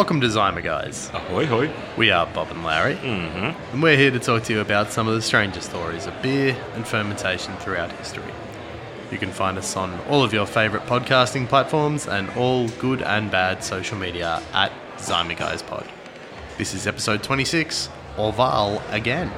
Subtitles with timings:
[0.00, 1.10] Welcome to Zymer, guys.
[1.12, 1.70] Ahoy, hoy.
[1.98, 3.74] We are Bob and Larry, mm-hmm.
[3.74, 6.56] and we're here to talk to you about some of the stranger stories of beer
[6.72, 8.32] and fermentation throughout history.
[9.12, 13.30] You can find us on all of your favourite podcasting platforms and all good and
[13.30, 15.86] bad social media at Zymer Guys Pod.
[16.56, 19.30] This is episode 26, Orval again.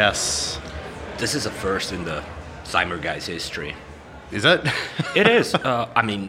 [0.00, 0.58] Yes.
[1.18, 2.22] this is a first in the
[2.64, 3.74] Zymer guys history.
[4.30, 4.60] Is it?
[5.14, 5.54] It is.
[5.54, 6.28] uh, I mean,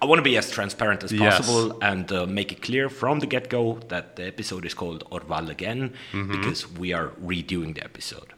[0.00, 1.36] I want to be as transparent as Yes.
[1.36, 5.00] possible and uh, make it clear from the get go that the episode is called
[5.10, 6.32] Orval again Mm-hmm.
[6.32, 8.28] because we are redoing the episode.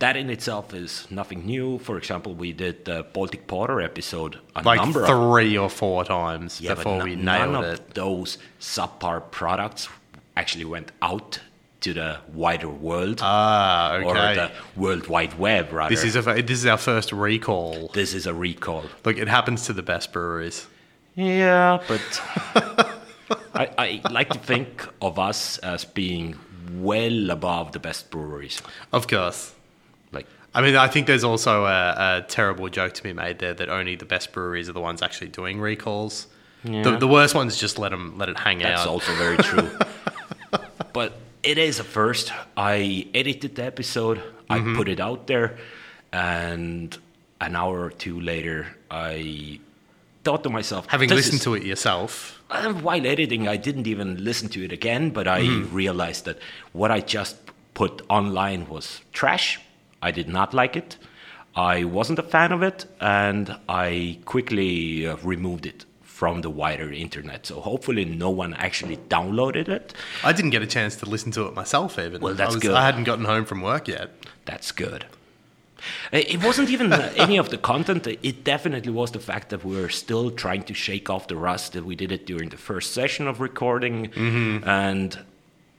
[0.00, 1.78] That in itself is nothing new.
[1.78, 6.04] For example, we did the Baltic Porter episode a like number of three or four
[6.04, 9.88] times Yeah, before no- we none nailed of those subpar products
[10.36, 11.40] actually went out
[11.80, 14.04] to the wider world Ah, okay.
[14.04, 15.94] or the World Wide Web, rather.
[15.94, 17.88] This is a, this is our first recall.
[17.94, 18.84] this is a recall.
[19.04, 20.66] Look, it happens to the best breweries.
[21.14, 22.22] Yeah, but
[23.54, 26.36] I, I like to think of us as being
[26.74, 28.60] well above the best breweries.
[28.92, 29.54] Of course.
[30.12, 33.54] Like, I mean, I think there's also a, a terrible joke to be made there
[33.54, 36.26] that only the best breweries are the ones actually doing recalls.
[36.64, 38.98] The, the worst ones just let them let it hang that's out.
[39.00, 39.70] That's also very true.
[40.92, 41.16] but
[41.50, 42.32] it is a first.
[42.56, 44.18] I edited the episode,
[44.50, 44.76] I Mm-hmm.
[44.76, 45.48] put it out there,
[46.12, 46.96] and
[47.40, 49.60] an hour or two later, I
[50.24, 52.12] thought to myself, Having listened is- to it yourself,
[52.86, 55.74] while editing, I didn't even listen to it again, but I Mm-hmm.
[55.74, 56.38] realized that
[56.72, 57.36] what I just
[57.74, 59.60] put online was trash.
[60.02, 60.96] I did not like it.
[61.56, 65.84] I wasn't a fan of it, and I quickly uh, removed it
[66.18, 67.46] from the wider internet.
[67.46, 69.94] So hopefully, no one actually downloaded it.
[70.24, 71.96] I didn't get a chance to listen to it myself.
[71.96, 72.74] Even Well, that's I was, good.
[72.74, 74.10] I hadn't gotten home from work yet.
[74.44, 75.04] That's good.
[76.10, 78.04] It wasn't even uh, any of the content.
[78.08, 81.74] It definitely was the fact that we were still trying to shake off the rust
[81.74, 84.10] that we did it during the first session of recording,
[84.64, 85.16] and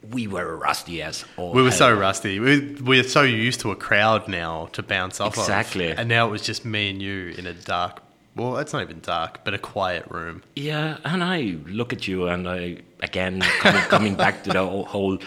[0.10, 1.50] we were rusty as all.
[1.50, 1.58] Mm-hmm.
[1.58, 2.40] We were so rusty.
[2.40, 5.92] We, we're so used to a crowd now to bounce off Exactly.
[5.92, 6.00] of.
[6.00, 8.02] And now it was just me and you in a dark,
[8.40, 10.42] well, it's not even dark, but a quiet room.
[10.56, 15.20] Yeah, and I look at you, and I again coming, coming back to the whole-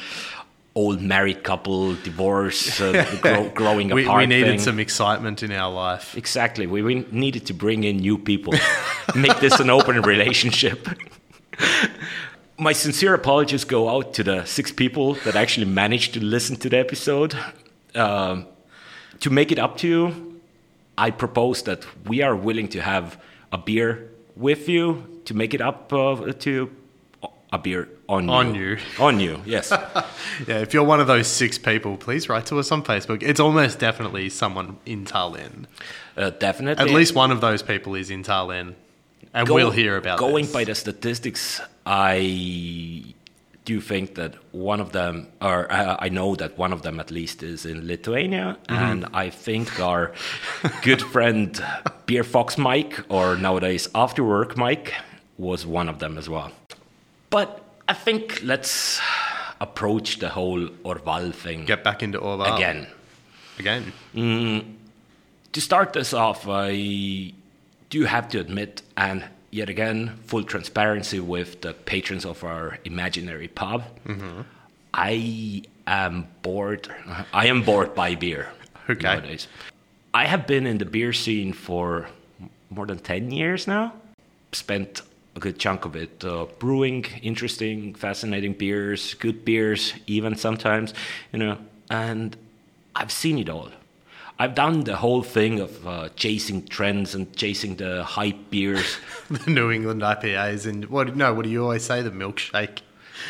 [0.74, 4.58] old married couple divorce, uh, grow, growing We, apart we needed thing.
[4.58, 6.16] some excitement in our life.
[6.16, 6.66] Exactly.
[6.66, 8.54] We, we needed to bring in new people,
[9.14, 10.88] make this an open relationship.
[12.58, 16.70] My sincere apologies go out to the six people that actually managed to listen to
[16.70, 17.36] the episode.
[17.94, 18.46] Um,
[19.20, 20.31] to make it up to you,
[20.98, 23.18] I propose that we are willing to have
[23.50, 26.70] a beer with you to make it up uh, to
[27.52, 28.30] a beer on you.
[28.30, 28.78] On you.
[28.98, 29.70] On you, yes.
[30.46, 33.22] Yeah, if you're one of those six people, please write to us on Facebook.
[33.22, 35.66] It's almost definitely someone in Tallinn.
[36.16, 36.82] Uh, definitely.
[36.82, 38.74] At least one of those people is in Tallinn,
[39.34, 40.52] and Go- we'll hear about Going this.
[40.52, 43.14] by the statistics, I
[43.64, 46.98] do you think that one of them, or uh, I know that one of them
[46.98, 48.84] at least is in Lithuania, Mm-hmm.
[48.84, 50.12] and I think our
[50.82, 51.62] good friend
[52.06, 54.94] Beer Fox Mike, or nowadays After Work Mike,
[55.38, 56.50] was one of them as well.
[57.30, 59.00] But I think let's
[59.60, 62.86] approach the whole Orval thing Get back into Orval again.
[63.58, 63.92] Again,
[65.52, 67.32] to start this off, I
[67.90, 73.46] do have to admit, and yet again, full transparency with the patrons of our imaginary
[73.48, 73.84] pub,
[74.94, 76.88] I am bored.
[77.32, 78.48] I am bored by beer
[78.90, 79.02] Okay.
[79.02, 79.46] nowadays.
[80.12, 82.08] I have been in the beer scene for
[82.70, 83.92] more than 10 years now.
[84.52, 85.02] Spent
[85.36, 90.92] a good chunk of it uh, brewing interesting, fascinating beers, good beers, even sometimes,
[91.32, 91.56] you know,
[91.90, 92.36] and
[92.96, 93.70] I've seen it all.
[94.38, 98.96] I've done the whole thing of uh, chasing trends and chasing the hype beers.
[99.30, 101.14] the New England IPAs and what?
[101.16, 102.02] No, what do you always say?
[102.02, 102.80] The milkshake,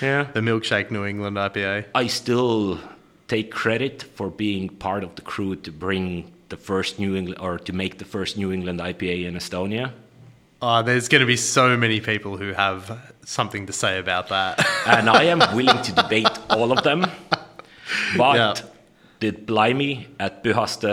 [0.00, 0.24] yeah.
[0.32, 1.86] the milkshake New England IPA.
[1.94, 2.78] I still
[3.28, 7.58] take credit for being part of the crew to bring the first New England or
[7.58, 9.92] to make the first New England IPA in Estonia.
[10.60, 14.64] Oh, there's going to be so many people who have something to say about that.
[14.86, 17.06] and I am willing to debate all of them.
[18.16, 18.54] But Yeah.
[19.24, 20.92] Did Blimey at Pühaste,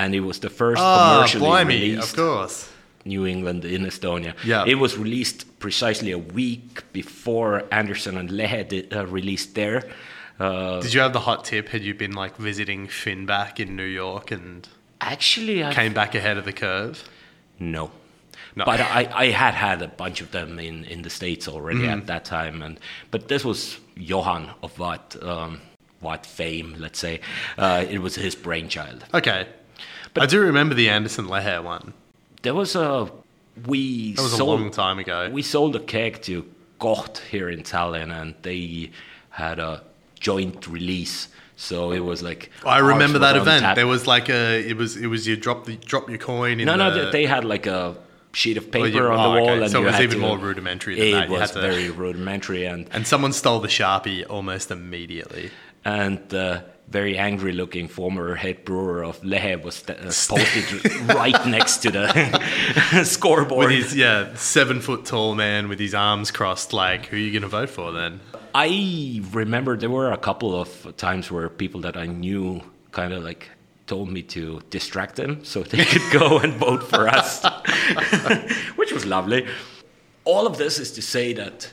[0.00, 2.56] and it was the first Ah, commercially blimey, released of course.
[3.04, 4.32] New England in Estonia.
[4.44, 4.64] Yeah.
[4.72, 9.76] It was released precisely a week before Anderson and Lehe did, uh, released their.
[10.40, 11.68] Uh, Did you have the hot tip?
[11.68, 14.66] Had you been like visiting Finback in New York and
[15.00, 16.96] actually, I came back ahead of the curve?
[17.58, 17.90] no.
[18.56, 18.64] No.
[18.64, 21.98] But I, I had had a bunch of them in, in the States already Mm-hmm.
[22.00, 22.62] at that time.
[22.66, 22.78] and
[23.10, 25.60] But this was Johan of what, um,
[26.04, 27.20] what fame, let's say.
[27.58, 29.04] Uh, it was his brainchild.
[29.12, 29.48] Okay.
[30.12, 31.92] But I do remember the Anderson Leher one.
[32.42, 33.10] There was a...
[33.66, 35.30] We That was a long time ago.
[35.32, 36.44] We sold a keg to
[36.80, 38.90] Gort here in Tallinn, and they
[39.30, 39.82] had a
[40.18, 41.28] joint release.
[41.56, 43.62] So it was like I remember that event.
[43.62, 43.76] tap.
[43.76, 46.66] There was like a it was it was you drop the drop your coin in
[46.66, 47.94] No, the, no, they- they had like a
[48.32, 49.62] sheet of paper you- on oh, the wall, okay.
[49.62, 51.28] and So it was even to- more rudimentary than it that.
[51.30, 55.52] Was to- very rudimentary, and and someone stole the sharpie almost immediately.
[55.84, 61.78] And the very angry-looking former head brewer of Lehe was st- uh, posted right next
[61.78, 63.68] to the scoreboard.
[63.70, 67.32] With his yeah seven foot tall man with his arms crossed, like who are you
[67.32, 68.20] going to vote for then?
[68.54, 73.24] I remember there were a couple of times where people that I knew kind of
[73.24, 73.50] like
[73.86, 77.44] told me to distract them so they could go and vote for us,
[78.76, 79.46] which was lovely.
[80.24, 81.72] All of this is to say that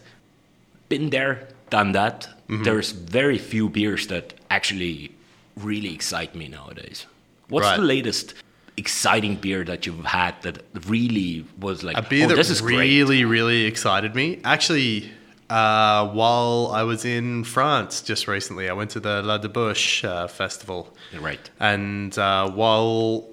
[0.89, 2.27] been there, done that.
[2.51, 2.63] Mm-hmm.
[2.63, 5.11] There's very few beers that actually
[5.55, 7.05] really excite me nowadays.
[7.47, 7.77] What's Right.
[7.77, 8.33] the latest
[8.77, 12.61] exciting beer that you've had that really was like A beer oh, that this is
[12.61, 12.77] great?
[12.77, 14.39] really really excited me.
[14.43, 15.11] Actually,
[15.49, 20.27] uh, while I was in France just recently, I went to the La Debauche uh,
[20.27, 20.93] festival.
[21.17, 21.49] Right.
[21.59, 23.27] And uh, while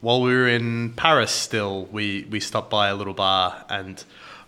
[0.00, 4.02] while we were in Paris, still we we stopped by a little bar, and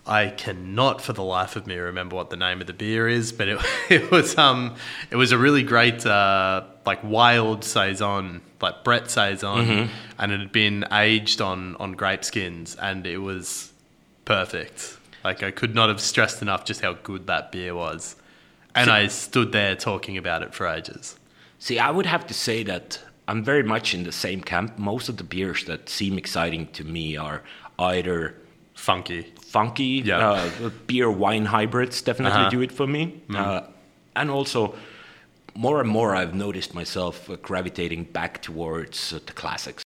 [0.07, 3.33] I cannot for the life of me remember what the name of the beer is,
[3.33, 3.59] but it
[3.91, 4.77] it was um
[5.11, 10.53] it was a really great uh, like wild saison, like Brett saison, and it had
[10.53, 13.73] been aged on on grape skins, and it was
[14.25, 14.99] perfect.
[15.23, 18.17] Like I could not have stressed enough just how good that beer was,
[18.75, 21.17] and I stood there talking about it for ages.
[21.59, 24.79] See, I would have to say that I'm very much in the same camp.
[24.79, 27.43] Most of the beers that seem exciting to me are
[27.79, 28.35] either
[28.75, 29.33] Funky.
[29.55, 30.31] Funky, Yeah.
[30.31, 32.57] uh, beer wine hybrids definitely Uh-huh.
[32.57, 33.03] do it for me.
[33.43, 33.61] Uh,
[34.21, 34.61] and also,
[35.67, 39.81] more and more, I've noticed myself uh, gravitating back towards uh, the classics.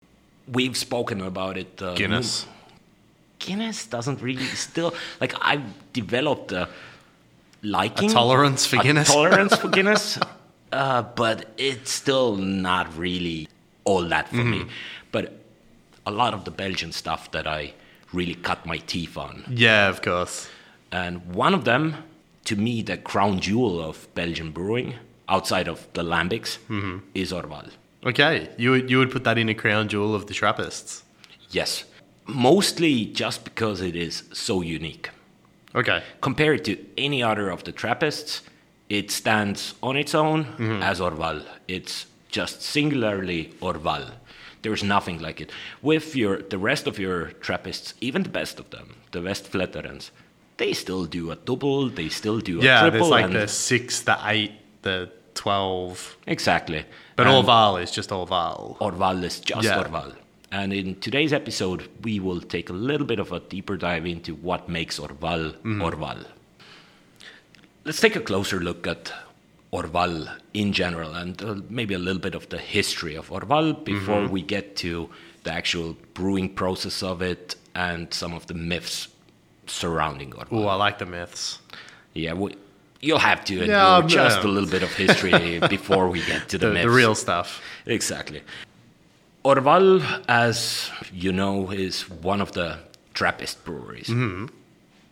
[0.57, 1.71] We've spoken about it.
[1.81, 2.31] Uh, Guinness.
[3.45, 6.63] Guinness doesn't really still like I've developed a
[7.61, 9.07] liking A tolerance for Guinness?
[9.17, 10.05] tolerance for Guinness,
[10.81, 13.39] uh, but it's still not really
[13.89, 14.59] all that for me.
[14.59, 14.69] Mm-hmm.
[15.15, 15.25] But
[16.05, 17.61] a lot of the Belgian stuff that I
[18.13, 20.49] really cut my teeth on, Yeah, of course.
[20.91, 21.95] and one of them,
[22.45, 24.95] to me, the crown jewel of Belgian brewing,
[25.27, 26.97] outside of the lambics, Mm-hmm.
[27.13, 27.69] is Orval.
[28.05, 31.03] Okay, you would you would put that in a crown jewel of the Trappists.
[31.51, 31.83] Yes,
[32.25, 35.09] mostly just because it is so unique.
[35.75, 38.41] Okay, compared to any other of the Trappists,
[38.87, 40.45] it stands on its own
[40.81, 41.43] as Orval.
[41.67, 44.11] It's just singularly Orval.
[44.61, 45.51] There's nothing like it.
[45.81, 50.11] With your the rest of your Trappists, even the best of them, the West Westvleterens,
[50.57, 53.09] they still do a double, they still do a yeah, triple.
[53.09, 54.51] there's like the six, the eight,
[54.81, 56.83] the twelve, exactly.
[57.15, 58.77] but And Orval is just Orval.
[58.79, 59.83] Orval is just Yeah.
[59.83, 60.15] Orval.
[60.51, 64.33] And in today's episode, we will take a little bit of a deeper dive into
[64.35, 65.81] what makes Orval Mm-hmm.
[65.81, 66.25] Orval.
[67.85, 69.13] Let's take a closer look at
[69.71, 74.21] Orval in general and uh, maybe a little bit of the history of Orval before
[74.21, 74.31] Mm-hmm.
[74.33, 75.09] we get to
[75.43, 79.07] the actual brewing process of it and some of the myths
[79.67, 80.47] surrounding Orval.
[80.63, 81.59] Oh, I like the myths.
[82.13, 82.55] Yeah, we,
[82.99, 86.57] you'll have to endure Yeah, just a little bit of history before we get to
[86.57, 86.85] the, The, myths.
[86.85, 87.61] the real stuff.
[87.85, 88.41] Exactly.
[89.45, 92.79] Orval, as you know, is one of the
[93.13, 94.07] Trappist breweries.
[94.07, 94.47] Mm-hmm.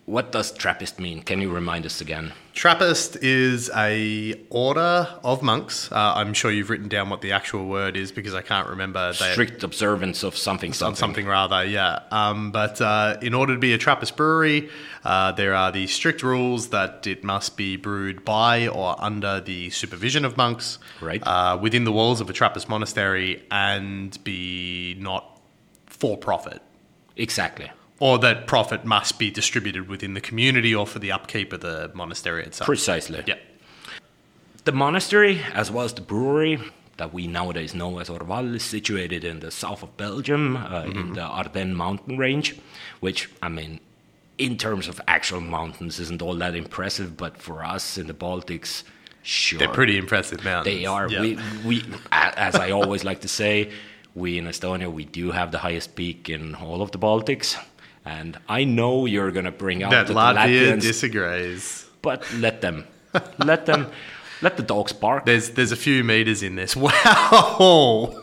[0.08, 1.22] What does Trappist mean?
[1.22, 2.32] Can you remind us again?
[2.54, 5.92] Trappist is a order of monks.
[5.92, 9.12] Uh, I'm sure you've written down what the actual word is because I can't remember.
[9.12, 10.96] They- Strict observance of something, something.
[10.98, 12.00] something rather, yeah.
[12.10, 14.70] Um, but uh, in order to be a Trappist brewery,
[15.04, 19.70] uh, there are these strict rules that it must be brewed by or under the
[19.72, 21.22] supervision of monks, Right.
[21.28, 25.42] Uh, within the walls of a Trappist monastery, and be not
[25.86, 26.62] for profit,
[27.18, 27.70] Exactly.
[28.00, 31.90] Or that profit must be distributed within the community or for the upkeep of the
[31.94, 32.66] monastery itself.
[32.66, 33.24] Precisely.
[33.26, 33.36] Yeah.
[34.66, 36.60] The monastery, as well as the brewery
[36.98, 41.00] that we nowadays know as Orval, is situated in the south of Belgium, uh, Mm-hmm.
[41.00, 42.56] in the Ardennes mountain range,
[43.00, 43.80] which, I mean,
[44.38, 48.84] in terms of actual mountains, isn't all that impressive, but for us in the Baltics,
[49.24, 49.58] sure.
[49.60, 50.76] They're pretty impressive mountains.
[50.76, 51.10] They are.
[51.10, 51.22] Yeah.
[51.22, 53.72] We, we, as I always like to say,
[54.14, 57.58] we in Estonia, we do have the highest peak in all of the Baltics.
[58.08, 60.38] And I know you're going to bring out that the Latvia
[60.78, 61.86] Latvians, disagrees.
[62.02, 62.86] but let them.
[63.38, 63.88] let them.
[64.44, 65.26] Let the dogs bark.
[65.26, 66.76] There's there's a few meters in this.
[66.86, 68.14] Wow.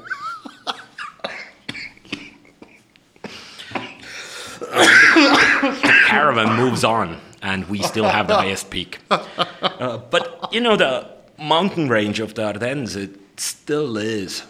[4.73, 8.99] The caravan moves on, and we still have the highest peak.
[9.11, 14.45] Uh, but you know, the mountain range of the Ardennes, it still is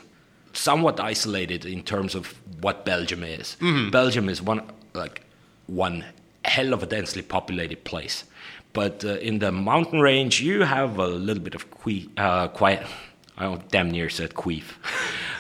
[0.53, 3.57] somewhat isolated in terms of what Belgium is.
[3.91, 4.63] Belgium is one
[4.95, 5.23] like
[5.67, 6.05] one
[6.45, 8.25] hell of a densely populated place.
[8.73, 12.87] But uh, in the mountain range, you have a little bit of que- uh, quiet.
[13.39, 14.65] I damn near said queef.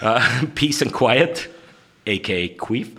[0.03, 1.49] Uh, peace and quiet,
[2.07, 2.95] aka queef.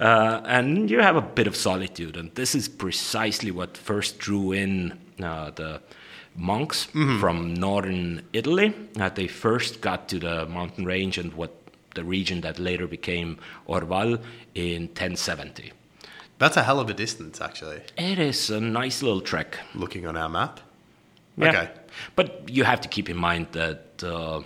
[0.00, 2.16] Uh, and you have a bit of solitude.
[2.16, 5.82] And this is precisely what first drew in uh, the
[6.34, 6.84] monks
[7.20, 8.72] from northern Italy.
[9.16, 11.52] They first got to the mountain range and what
[11.94, 14.18] the region that later became Orval
[14.54, 15.72] in 1070.
[16.38, 19.58] That's a hell of a distance, actually, It is a nice little trek.
[19.74, 20.60] looking on our map.
[21.38, 21.48] Yeah.
[21.48, 21.68] Okay.
[22.14, 24.42] But you have to keep in mind that uh,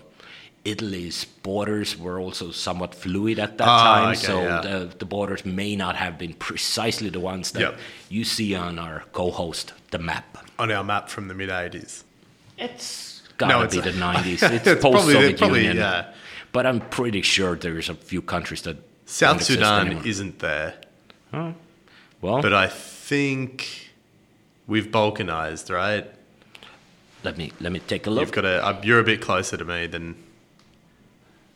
[0.65, 4.61] Italy's borders were also somewhat fluid at that Ah, time, okay, so yeah.
[4.61, 7.79] the, the borders may not have been precisely the ones that Yep.
[8.09, 10.39] you see on our co-host, the map.
[10.59, 12.05] On our map from the mid 80s.
[12.59, 14.43] It's gotta it's be a- the 90s.
[14.55, 15.77] It's, It's probably- post-Soviet probably, Union.
[15.79, 16.13] yeah.
[16.53, 20.75] But I'm pretty sure there's a few countries that South Sudan isn't there,
[22.21, 23.91] well, but I think
[24.67, 26.07] we've balkanized, right?
[27.23, 28.23] let me let me take a look.
[28.23, 28.65] You've got a.
[28.65, 30.17] Uh, you're a bit closer to me than.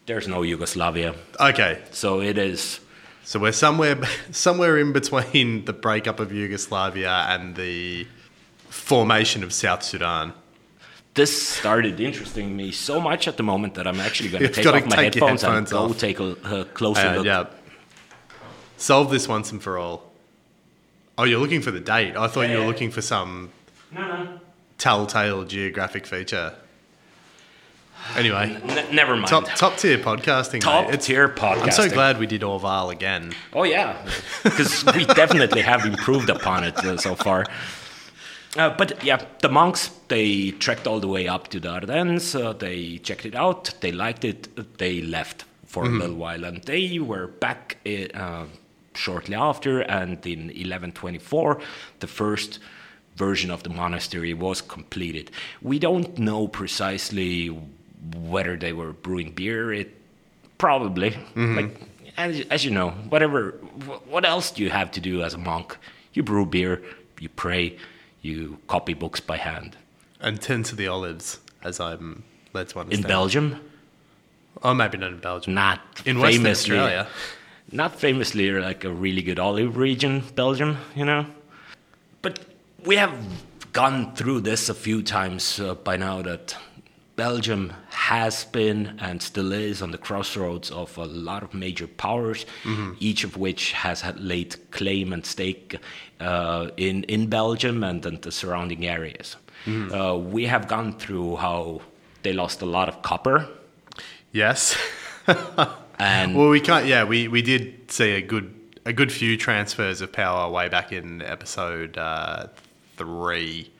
[0.06, 2.80] There's no Yugoslavia, Okay, so it is.
[3.24, 3.98] so we're somewhere
[4.30, 8.06] somewhere in between the breakup of Yugoslavia and the
[8.68, 10.34] formation of South Sudan.
[11.14, 14.66] This started interesting me so much at the moment that I'm actually going to take
[14.66, 15.98] off my take headphones, headphones and go off.
[15.98, 17.24] take a, a closer Uh, look.
[17.26, 17.46] yeah.
[18.76, 20.10] Solve this once and for all.
[21.16, 22.16] Oh, you're looking for the date.
[22.16, 22.66] I thought you were Yeah.
[22.66, 23.50] looking for some
[23.92, 24.40] No, no.
[24.78, 26.54] telltale geographic feature.
[28.16, 29.28] Anyway, N- never mind.
[29.28, 30.60] top top tier podcasting.
[30.60, 31.00] Top mate.
[31.00, 31.62] Tier podcasting.
[31.62, 33.32] I'm so glad we did Orval again.
[33.54, 33.96] Oh yeah,
[34.42, 37.46] because we definitely have improved upon it uh, so far.
[38.58, 42.34] Uh, but yeah, the monks they trekked all the way up to the Ardennes.
[42.34, 43.72] Uh, they checked it out.
[43.80, 44.76] They liked it.
[44.78, 48.44] They left for a little while, and they were back uh,
[48.96, 49.80] shortly after.
[49.80, 51.60] And in 1124,
[52.00, 52.58] the first
[53.16, 55.30] version of the monastery was completed.
[55.62, 57.48] We don't know precisely
[58.16, 59.72] whether they were brewing beer.
[59.72, 59.94] It
[60.58, 61.56] probably mm-hmm.
[61.56, 61.80] like
[62.16, 63.52] as, as you know, whatever.
[64.06, 65.76] What else do you have to do as a monk?
[66.12, 66.82] You brew beer,
[67.20, 67.76] you pray,
[68.22, 69.76] you copy books by hand.
[70.20, 72.22] And tend to the olives, as I'm
[72.52, 73.04] led to understand.
[73.04, 73.08] In.
[73.08, 73.60] Belgium,
[74.62, 75.54] Oh, maybe not in Belgium.
[75.54, 77.08] not In Western Australia.
[77.74, 81.26] Not famously like a really good olive region, Belgium, you know.
[82.22, 82.38] But
[82.84, 83.12] we have
[83.72, 86.56] gone through this a few times uh, by now that
[87.16, 92.46] Belgium has been and still is on the crossroads of a lot of major powers,
[93.00, 95.76] each of which has had laid claim and stake
[96.20, 99.36] uh, in in Belgium and, and the surrounding areas.
[99.66, 101.80] Uh, we have gone through how
[102.22, 103.48] they lost a lot of copper
[104.34, 104.76] Yes.
[105.98, 106.86] and well, we can't.
[106.86, 108.54] Yeah, we, we did see a good
[108.86, 112.48] a good few transfers of power way back in episode uh,
[112.96, 113.70] three.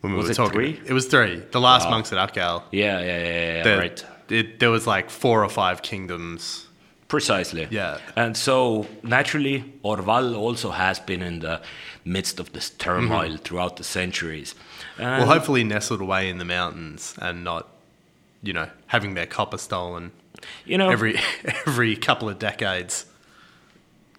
[0.00, 0.80] When we Was were it talking, three?
[0.86, 1.36] It was three.
[1.50, 2.62] The last monks at Achel.
[2.72, 4.04] yeah, yeah, yeah, yeah, The- right.
[4.30, 6.68] It, there was like four or five kingdoms.
[7.08, 7.66] Precisely.
[7.70, 7.98] Yeah.
[8.14, 11.60] And so naturally, Orval also has been in the
[12.04, 14.54] midst of this turmoil throughout the centuries.
[14.96, 17.68] And Well, hopefully nestled away in the mountains and not,
[18.44, 20.12] you know, having their copper stolen
[20.64, 21.16] you know, every
[21.66, 23.06] every couple of decades.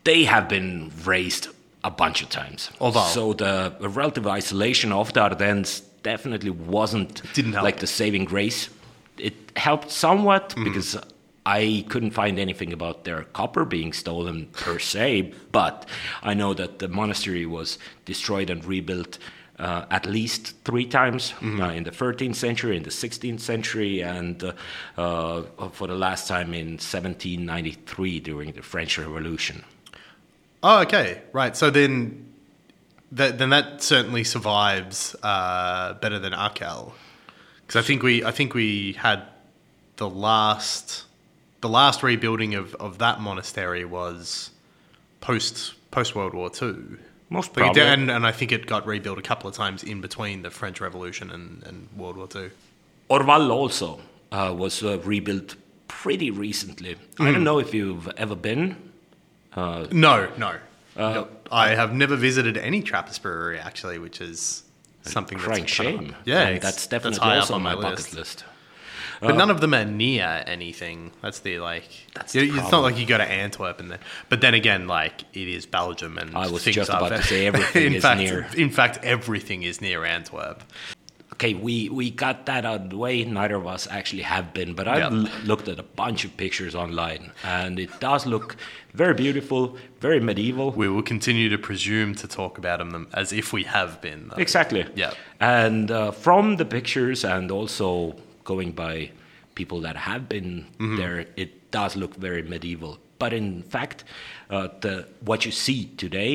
[0.04, 1.48] they have been raised
[1.84, 2.70] a bunch of times.
[2.80, 3.08] Orval.
[3.08, 7.63] So the relative isolation of the Ardennes definitely wasn't Didn't help.
[7.63, 8.70] like the saving grace.
[9.18, 10.63] It helped somewhat Mm-hmm.
[10.63, 10.98] because
[11.46, 15.88] I couldn't find anything about their copper being stolen per se, but
[16.22, 19.18] I know that the monastery was destroyed and rebuilt
[19.62, 21.62] uh, at least three times Mm-hmm.
[21.62, 24.53] uh, in the 13th century, in the 16th century, and uh,
[24.98, 29.63] uh, for the last time in 1793 during the French Revolution.
[30.63, 31.56] Oh, okay, right.
[31.56, 32.32] So then,
[33.12, 36.94] that, then that certainly survives uh, better than Achel,
[37.62, 39.24] because I think we I think we had
[39.98, 41.06] the last
[41.62, 44.51] the last rebuilding of, of that monastery was
[45.20, 46.98] post post World War Two.
[47.32, 47.82] Most Like probably.
[47.82, 50.52] did- and, and I think it got rebuilt a couple of times in between the
[50.52, 52.52] French Revolution and, and World War Two.
[53.10, 54.00] Orval also
[54.32, 55.56] uh, was uh, rebuilt
[55.88, 56.92] pretty recently.
[57.20, 57.34] I Mm.
[57.34, 58.76] don't know if you've ever been.
[59.56, 60.56] No, no.
[60.98, 61.28] Uh, No.
[61.52, 64.64] I have never visited any Trappist brewery actually, which is
[65.04, 66.16] something Crying that's kind of- shame.
[66.26, 67.84] yeah, And that's definitely high up also on my, list.
[68.12, 68.44] bucket list.
[69.22, 71.12] But none of them are near anything.
[71.22, 71.88] That's the like.
[72.16, 74.00] That's the it's not like you go to Antwerp and then.
[74.30, 77.46] But then again, like it is Belgium, and I was things just about to say
[77.48, 78.48] everything in is fact, near.
[78.58, 80.63] In fact, everything is near Antwerp.
[81.34, 83.24] Okay, we, we got that out of the way.
[83.24, 85.22] Neither of us actually have been, but I've Yeah.
[85.25, 88.58] l- looked at a bunch of pictures online, and it does look
[88.94, 90.70] very beautiful, very medieval.
[90.72, 94.28] We will continue to presume to talk about them as if we have been.
[94.30, 94.40] though.
[94.42, 94.86] Exactly.
[94.94, 95.13] Yeah.
[95.40, 98.16] And uh, from the pictures and also
[98.51, 98.96] going by
[99.60, 100.98] people that have been Mm-hmm.
[101.01, 102.93] there, it does look very medieval.
[103.20, 104.03] But in fact,
[104.50, 104.93] uh, the
[105.29, 106.34] what you see today,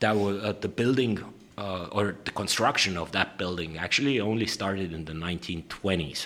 [0.00, 1.14] that was uh, the building
[1.58, 6.20] uh, or the construction of that building actually only started in the 1920s,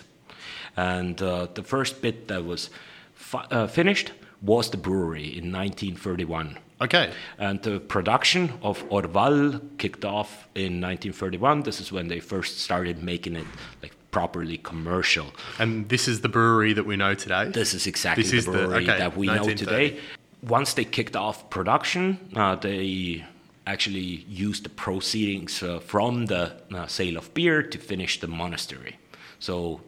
[0.76, 2.70] and uh, the first bit that was
[3.14, 6.58] fi- uh, finished was the brewery in 1931.
[6.78, 7.10] Okay.
[7.38, 11.62] And the production of Orval kicked off in 1931.
[11.62, 13.46] This is when they first started making it
[13.82, 15.26] like properly commercial.
[15.58, 17.48] And this is the brewery that we know today.
[17.50, 19.98] This is exactly This the is the- brewery okay, that we know today.
[20.42, 23.24] Once they kicked off production, uh, they
[23.66, 28.96] actually used the proceedings uh, from the uh, sale of beer to finish the monastery.
[29.38, 29.80] So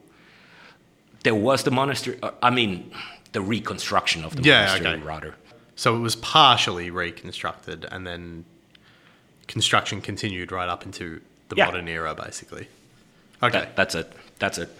[1.22, 2.18] there was the monastery.
[2.22, 2.90] Uh, I mean,
[3.32, 5.02] the reconstruction of the Yeah, monastery, okay.
[5.02, 5.34] rather.
[5.76, 8.44] So it was partially reconstructed, and then
[9.46, 11.20] construction continued right up into
[11.50, 11.66] the Yeah.
[11.66, 12.66] modern era, basically.
[13.42, 13.60] Okay.
[13.60, 14.12] That, that's it.
[14.38, 14.70] That's it.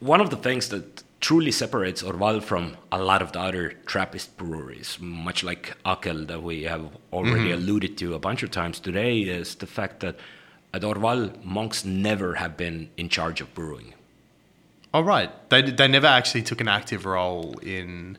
[0.00, 4.36] One of the things that truly separates Orval from a lot of the other Trappist
[4.36, 7.54] breweries, much like Achel that we have already mm-hmm.
[7.54, 10.16] alluded to a bunch of times today, is the fact that
[10.74, 13.94] at Orval, monks never have been in charge of brewing.
[14.92, 15.30] All right.
[15.48, 18.18] They they never actually took an active role in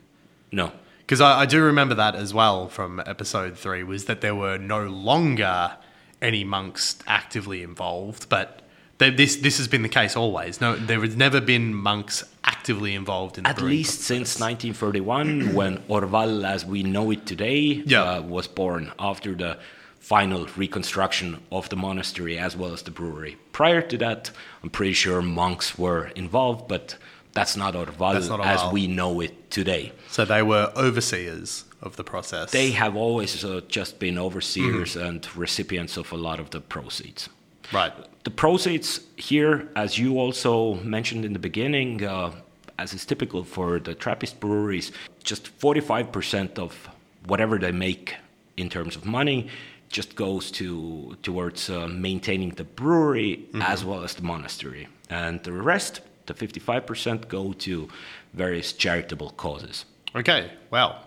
[0.50, 0.72] No.
[0.98, 4.58] because I, I do remember that as well from episode three was that there were
[4.58, 5.76] no longer
[6.20, 8.60] any monks actively involved, but
[8.98, 10.60] they, this this has been the case always.
[10.60, 15.78] No, there has never been monks actively involved in the At least since 1931, when
[15.88, 18.02] Orval, as we know it today, Yeah.
[18.02, 19.58] uh, was born after the
[20.00, 23.36] final reconstruction of the monastery as well as the brewery.
[23.52, 24.30] Prior to that,
[24.62, 26.96] I'm pretty sure monks were involved, but
[27.32, 29.92] that's not Orval That's not as we know it today.
[30.08, 32.50] So they were overseers of the process.
[32.52, 35.06] They have always uh, just been overseers Mm-hmm.
[35.06, 37.28] and recipients of a lot of the proceeds.
[37.72, 37.92] Right.
[38.24, 42.32] The proceeds here, as you also mentioned in the beginning, uh,
[42.78, 46.88] as is typical for the Trappist breweries, just 45% of
[47.26, 48.16] whatever they make
[48.56, 49.48] in terms of money
[49.88, 55.52] just goes to towards uh, maintaining the brewery as well as the monastery, and the
[55.52, 57.88] rest, the 55%, go to
[58.34, 59.84] various charitable causes.
[60.14, 60.50] Okay.
[60.70, 61.05] Wow.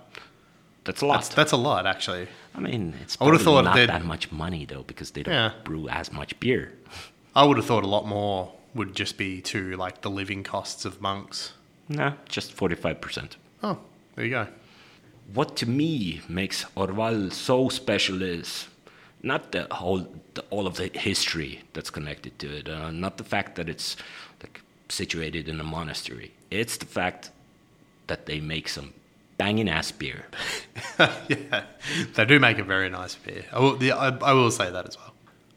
[0.89, 1.17] That's a lot.
[1.17, 2.27] That's that's a lot actually.
[2.55, 5.21] I mean, it's I would've probably thought not they'd- that much money though, because they
[5.23, 5.51] don't Yeah.
[5.63, 6.63] brew as much beer.
[7.35, 10.85] I would have thought a lot more would just be to like the living costs
[10.85, 11.53] of monks.
[11.87, 13.37] No, just 45%.
[13.61, 13.77] Oh,
[14.15, 14.47] there you go.
[15.33, 18.67] what to me makes Orval so special is
[19.21, 23.23] not the whole, the, all of the history that's connected to it, uh, not the
[23.23, 23.95] fact that it's
[24.41, 26.31] like situated in a monastery.
[26.49, 27.29] It's the fact
[28.07, 28.93] that they make some
[29.39, 30.25] banging ass beer.
[30.99, 31.63] yeah,
[32.13, 33.45] they do make a very nice beer.
[33.51, 35.13] I will, the, I, I will say that as well.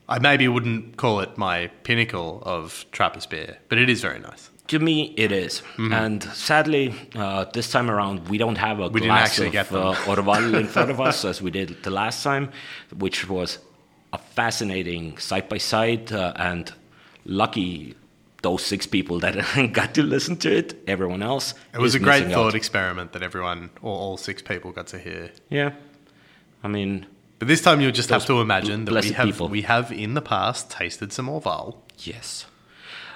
[0.09, 4.49] I maybe wouldn't call it my pinnacle of Trappist beer, but it is very nice.
[4.69, 5.63] To me, it is.
[5.77, 8.95] and sadly, uh, this time around, we don't have a Mm-hmm.
[8.95, 12.23] We glass actually of uh, Orval in front of us as we did the last
[12.23, 12.51] time,
[12.97, 13.59] which was
[14.13, 16.13] a fascinating side by side.
[16.13, 16.73] And
[17.25, 17.95] lucky
[18.43, 19.35] those six people that
[19.73, 20.75] got to listen to it.
[20.87, 22.55] Everyone else, It was a great thought out.
[22.55, 25.31] experiment that everyone, or all six people, got to hear.
[25.49, 25.71] Yeah,
[26.65, 27.07] I mean,
[27.39, 29.49] But this time you'll just have to imagine that we have people.
[29.49, 31.77] we have in the past tasted some Orval.
[31.99, 32.47] yes.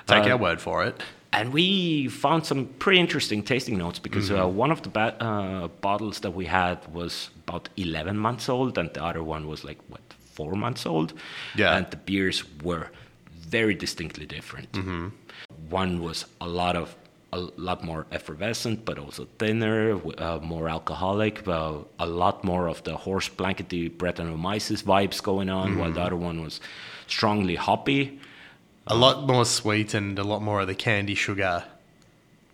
[0.06, 1.02] Take Uh, our word for it.
[1.32, 4.56] And we found some pretty interesting tasting notes because uh, Mm-hmm.
[4.56, 8.88] one of the ba- uh, bottles that we had was about 11 months old, and
[8.94, 10.00] the other one was like, what,
[10.34, 11.12] four months old?
[11.56, 11.76] Yeah.
[11.76, 12.86] And the beers were
[13.48, 14.72] very distinctly different.
[14.72, 15.08] Mm-hmm.
[15.70, 16.94] One was a lot of
[17.32, 22.82] a lot more effervescent, but also thinner, uh, more alcoholic, uh, a lot more of
[22.84, 25.94] the horse blankety Brettanomyces vibes going on, while Mm-hmm.
[25.98, 26.60] the other one was
[27.08, 28.18] strongly hoppy.
[28.86, 31.64] A lot more sweet and a lot more of the candy sugar.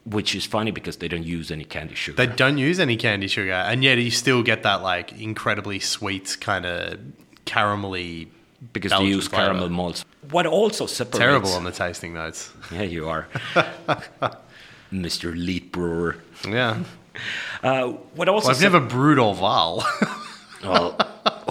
[0.05, 2.16] Which is funny because they don't use any candy sugar.
[2.16, 6.37] They don't use any candy sugar, and yet you still get that like incredibly sweet
[6.40, 6.98] kind of
[7.46, 8.26] caramelly.
[8.72, 9.44] because Belgian they use flavour.
[9.52, 10.05] caramel malts.
[10.30, 12.52] What also separates Terrible on the tasting notes.
[12.70, 13.26] Yeah, you are,
[14.92, 15.35] Mr.
[15.35, 16.16] Lead Brewer.
[16.48, 16.85] Yeah.
[17.62, 18.46] Uh, what also?
[18.46, 19.82] Well, I've sep- never brewed Orval.
[20.62, 20.92] well,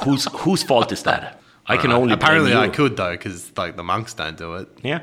[0.03, 1.39] whose whose fault is that?
[1.67, 4.67] I can only Apparently, I could though, because like the monks don't do it.
[4.83, 5.01] Yeah,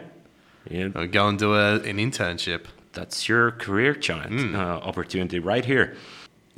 [0.69, 0.89] yeah.
[0.95, 2.65] Or go and do a, an internship.
[2.93, 4.57] that's your career chance Hmm.
[4.57, 5.95] uh, opportunity right here.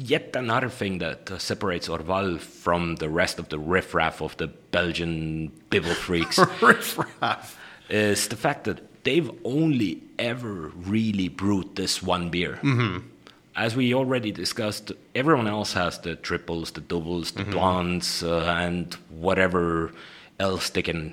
[0.02, 4.46] Yet another thing that uh, separates Orval from the rest of the riffraff of the
[4.46, 7.58] Belgian bibble freaks Riff-raff.
[7.90, 12.58] is the fact that they've only ever really brewed this one beer.
[12.62, 13.06] Mm-hmm.
[13.54, 18.94] As we already discussed, everyone else has the triples, the doubles, the blondes, uh, and
[19.10, 19.92] whatever
[20.38, 21.12] else they can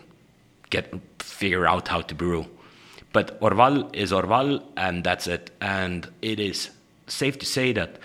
[0.69, 2.45] get figure out how to brew.
[3.11, 5.51] But Orval is Orval, and that's it.
[5.59, 6.69] And it is
[7.07, 7.97] safe to say that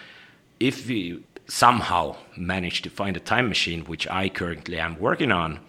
[0.69, 5.61] if we somehow manage to find a time machine, which I currently am working on,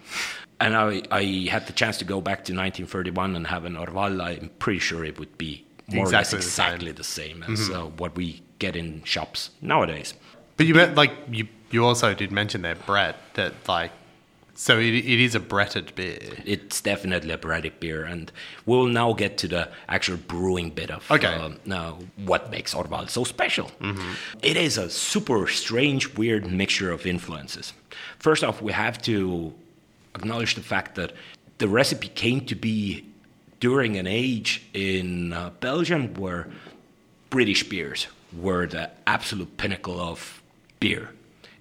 [0.60, 4.22] and I, I had the chance to go back to 1931 and have an Orval,
[4.22, 6.38] I'm pretty sure it would be more Exactly or the less same.
[6.38, 10.14] exactly the same, as uh, what we get in shops nowadays.
[10.56, 13.90] But you meant like you you also did mention there, Brett, that like
[14.54, 16.18] so it, it is a Bretted beer.
[16.44, 18.30] It's definitely a Bradic beer, and
[18.66, 21.26] we'll now get to the actual brewing bit of Okay.
[21.26, 23.70] uh, now what makes Orval so special.
[24.42, 27.72] It is a super strange, weird mixture of influences.
[28.18, 29.52] First off, we have to
[30.14, 31.12] acknowledge the fact that
[31.58, 33.04] the recipe came to be
[33.60, 36.48] during an age in uh, Belgium where
[37.30, 40.42] British beers were the absolute pinnacle of
[40.80, 41.10] beer.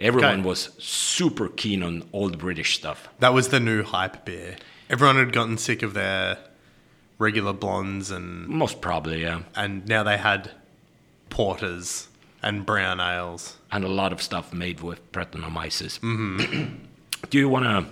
[0.04, 0.48] Everyone Okay.
[0.50, 3.08] was super keen on old British stuff.
[3.20, 4.58] That was the new hype beer.
[4.90, 6.38] Everyone had gotten sick of their
[7.18, 9.42] regular blondes and Most probably, yeah.
[9.56, 10.52] and now they had
[11.30, 12.08] porters
[12.42, 13.58] and brown ales.
[13.72, 16.00] and a lot of stuff made with Brettanomyces.
[17.30, 17.86] Do you want to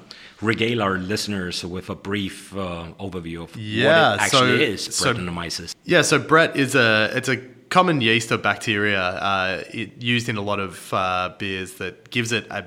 [0.45, 4.95] regale our listeners with a brief uh, overview of Yeah, what it actually so- is,
[4.95, 5.74] so- Brettanomyces?
[5.86, 7.38] Yeah, so Brett is a it's a
[7.71, 12.31] common yeast or bacteria uh, it, used in a lot of uh, beers that gives
[12.31, 12.65] it a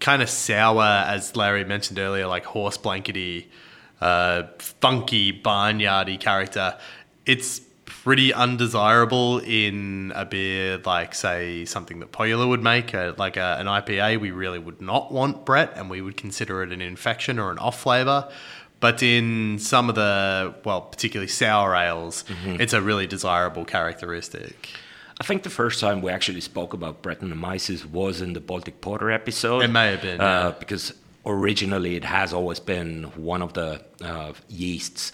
[0.00, 3.48] kind of sour, as Larry mentioned earlier, like horse blankety,
[4.00, 6.76] uh, funky barnyardy character.
[7.26, 13.36] It's pretty undesirable in a beer like, say, something that Põhjala would make, uh, like
[13.36, 14.20] a, an IPA.
[14.20, 17.58] We really would not want Brett, and we would consider it an infection or an
[17.58, 18.30] off flavor.
[18.78, 24.70] But in some of the, well, particularly sour ales, it's a really desirable characteristic.
[25.18, 28.82] I think the first time we actually spoke about breton Brettanomyces was in the Baltic
[28.82, 29.62] Porter episode.
[29.62, 30.54] It may have been, Uh, yeah.
[30.58, 30.92] Because
[31.24, 35.12] originally it has always been one of the uh, yeasts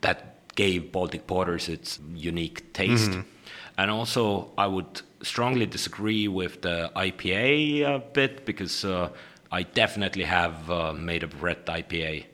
[0.00, 3.12] that gave Baltic Porters its unique taste.
[3.12, 3.20] Mm-hmm.
[3.78, 9.10] And also, I would strongly disagree with the IPA a bit because uh,
[9.52, 12.24] I definitely have uh, made a Brett IPA.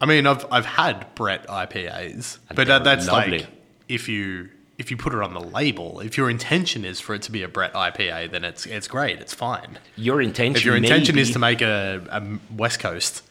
[0.00, 3.38] I mean, I've I've had Brett IPAs, And but that's lovely.
[3.40, 3.48] like
[3.88, 5.98] if you if you put it on the label.
[6.00, 9.18] If your intention is for it to be a Brett IPA, then it's it's great.
[9.18, 9.78] It's fine.
[9.96, 13.24] Your intention, If your intention is to make a, a West Coast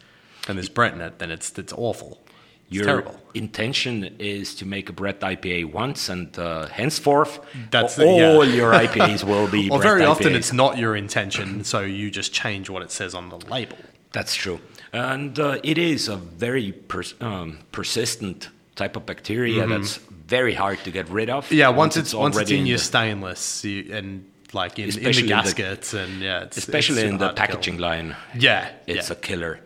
[0.47, 2.19] and there's Brett in it, then it's it's awful.
[2.67, 3.17] It's Your terrible.
[3.33, 7.39] intention is to make a Brett IPA once, and uh, henceforth,
[7.71, 8.55] That's all it, yeah.
[8.55, 9.69] your IPAs will be.
[9.69, 13.15] Well, Brett very often it's not your intention, so you just change what it says
[13.15, 13.77] on the label.
[14.11, 14.59] That's true,
[14.93, 20.79] and uh, it is a very pers- um, persistent type of bacteria that's very hard
[20.83, 21.45] to get rid of.
[21.45, 21.55] Mm-hmm.
[21.55, 24.95] Yeah, once, it's once it's already in your the- stainless you, and like in, in
[24.95, 27.55] the in the- gaskets and yeah, it's, especially it's in the hard to kill.
[27.55, 28.15] packaging line.
[28.37, 29.13] Yeah, it's yeah.
[29.13, 29.59] a killer.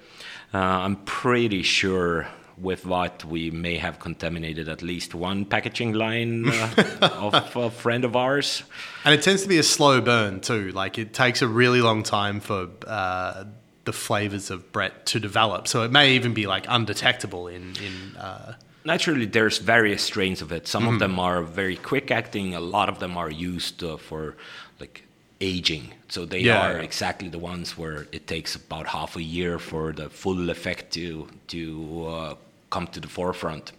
[0.54, 2.28] Uh, I'm pretty sure
[2.58, 7.00] with what we may have contaminated at least one packaging line uh,
[7.34, 8.64] of a friend of ours.
[9.04, 10.72] And it tends to be a slow burn too.
[10.72, 13.46] Like it takes a really long time for uh,
[13.86, 15.68] the flavors of Brett to develop.
[15.68, 18.18] So it may even be like undetectable in in.
[18.18, 20.68] Uh, Naturally, there's various strains of it.
[20.68, 20.94] Some Mm-hmm.
[20.94, 22.56] of them are very quick acting.
[22.56, 24.36] A lot of them are used uh, for
[24.80, 25.04] like
[25.40, 25.94] aging.
[26.10, 26.58] So they Yeah.
[26.72, 30.92] are exactly the ones where it takes about half a year for the full effect
[30.94, 32.36] to to uh,
[32.72, 33.72] come to the forefront.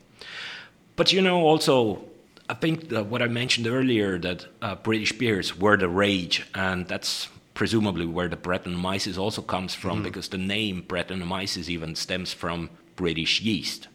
[0.97, 2.03] But you know, also,
[2.49, 6.87] I think that what I mentioned earlier that uh, British beers were the rage, and
[6.87, 10.05] that's presumably where the Brettanomyces also comes from, Mm-hmm.
[10.05, 13.89] because the name Brettanomyces even stems from British yeast,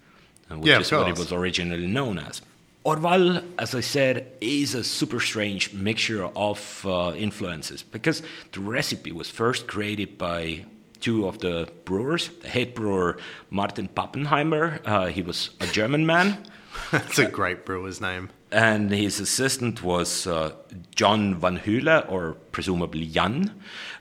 [0.52, 2.42] uh, which Yeah, is what it was originally known as.
[2.86, 8.22] Orval, as I said, is a super strange mixture of uh, influences because
[8.54, 10.64] the recipe was first created by
[11.02, 13.18] two of the brewers, the head brewer
[13.50, 14.80] Martin Pappenheimer.
[14.86, 16.38] Uh, he was a German man,
[16.92, 18.30] that's a great brewer's name.
[18.52, 20.52] And his assistant was uh,
[20.96, 23.52] John Van Hule, or presumably Jan.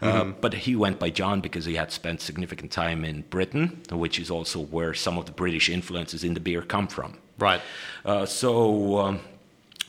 [0.03, 4.19] Uh, but he went by John because he had spent significant time in Britain, which
[4.21, 7.19] is also where some of the British influences in the beer come from.
[7.39, 7.61] Right.
[8.05, 9.21] Uh, so um,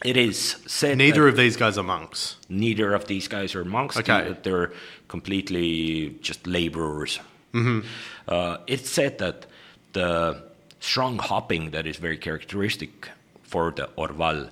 [0.04, 2.38] it is said Neither of these guys are monks.
[2.50, 3.96] neither of these guys are monks.
[3.98, 4.30] Okay.
[4.34, 4.72] They- They're
[5.08, 7.20] completely just laborers.
[8.28, 9.46] Uh, it's said that
[9.94, 10.44] the
[10.80, 13.10] strong hopping that is very characteristic
[13.48, 14.50] for the Orval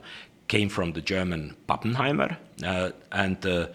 [0.47, 3.71] came from the German Pappenheimer uh, and the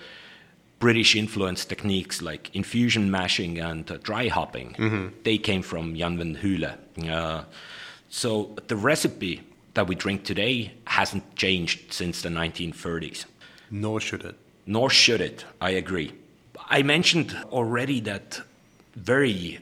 [0.78, 5.12] British influenced techniques like infusion mashing and uh, dry hopping.
[5.24, 6.72] They came from Jan van Hule.
[7.08, 7.44] Uh,
[8.08, 9.40] so the recipe
[9.74, 13.24] that we drink today hasn't changed since the 1930s
[13.70, 14.34] Nor should it.
[14.66, 15.44] nor should it.
[15.60, 16.12] I agree.
[16.68, 18.40] I mentioned already that
[18.96, 19.58] very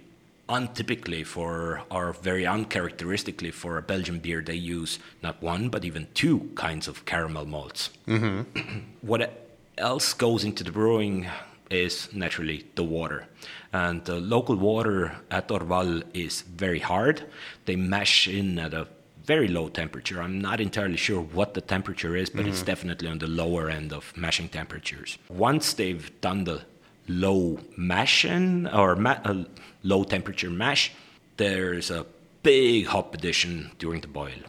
[0.49, 6.09] untypically for, or very uncharacteristically for a Belgian beer, they use not one but even
[6.15, 7.91] two kinds of caramel malts.
[8.07, 8.79] Mm-hmm.
[9.03, 11.29] what else goes into the brewing
[11.71, 13.27] is naturally the water.
[13.73, 17.25] And the local water at Orval is very hard.
[17.67, 18.89] They mash in at a
[19.25, 20.23] very low temperature.
[20.23, 22.67] I'm not entirely sure what the temperature is, but it's mm-hmm.
[22.67, 25.19] definitely on the lower end of mashing temperatures.
[25.29, 26.63] Once they've done the
[27.09, 29.45] low mashing or ma- uh,
[29.83, 30.93] low temperature mash,
[31.37, 32.07] there's a
[32.43, 34.41] big hop addition during the boil.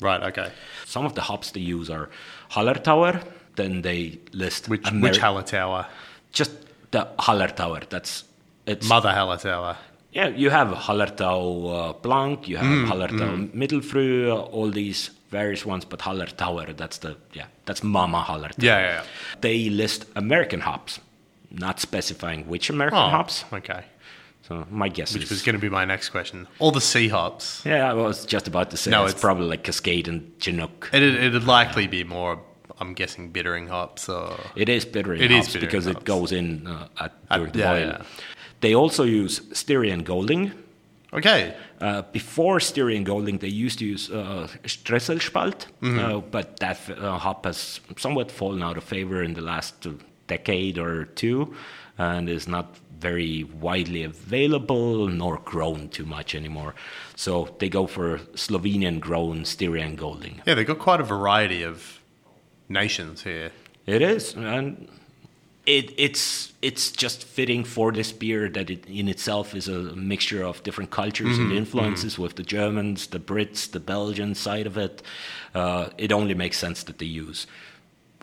[0.00, 0.22] Right.
[0.24, 0.50] Okay.
[0.84, 2.10] Some of the hops they use are
[2.50, 3.22] Hallertauer.
[3.56, 5.86] Then they list Which Ameri- which Hallertauer?
[6.32, 6.52] just
[6.90, 7.88] the Hallertauer.
[7.88, 8.24] That's
[8.66, 9.76] it's Mother Hallertauer.
[10.12, 10.28] yeah.
[10.28, 11.40] You have Hallertau
[11.90, 16.76] uh, Blanc, you have Mm, Hallertau Mittelfrüh, uh, all these various ones, but Hallertauer.
[16.76, 17.46] That's the yeah.
[17.66, 18.62] That's Mama Hallertauer.
[18.62, 19.04] Yeah, yeah, yeah.
[19.40, 20.98] They list American hops,
[21.52, 23.44] not specifying which American Oh, hops.
[23.52, 23.84] Okay.
[24.48, 26.48] So my guess Which is was going to be my next question.
[26.58, 27.62] All the sea hops.
[27.64, 27.88] yeah.
[27.90, 30.90] I was just about to say No, it's, it's- probably like Cascade and Chinook.
[30.92, 32.40] It'd, it'd likely be more,
[32.80, 34.36] I'm guessing, bittering hops or.
[34.56, 35.98] It is bittering It is hops bittering because hops.
[35.98, 37.86] it goes in uh, at, At- during the yeah, boil.
[37.88, 38.02] yeah.
[38.60, 40.52] They also use Styrian Golding.
[41.12, 41.54] Okay.
[41.80, 45.98] Uh, before Styrian Golding, they used to use uh, Strisselspalt, Mm-hmm.
[45.98, 49.90] uh, but that uh, hop has somewhat fallen out of favor in the last uh,
[50.32, 51.54] decade or two
[51.98, 52.66] and is not
[53.02, 56.74] very widely available nor grown too much anymore.
[57.16, 60.40] So they go for Slovenian grown Styrian Golding.
[60.46, 62.00] Yeah, they've got quite a variety of
[62.68, 63.50] nations here.
[63.86, 64.88] It is, and
[65.66, 70.44] it, it's it's just fitting for this beer that it in itself is a mixture
[70.44, 75.02] of different cultures and influences with the Germans, the Brits, the Belgian side of it.
[75.54, 77.46] Uh, it only makes sense that they use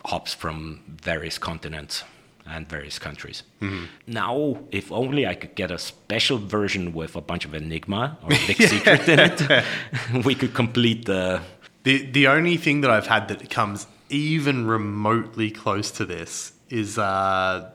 [0.04, 2.04] hops from various continents
[2.46, 3.42] and various countries.
[4.06, 8.28] Now, if only I could get a special version with a bunch of Enigma or
[8.46, 9.64] Big Secret in it,
[10.24, 11.40] we could complete the.
[11.82, 16.98] The the only thing that I've had that comes even remotely close to this is
[16.98, 17.70] uh,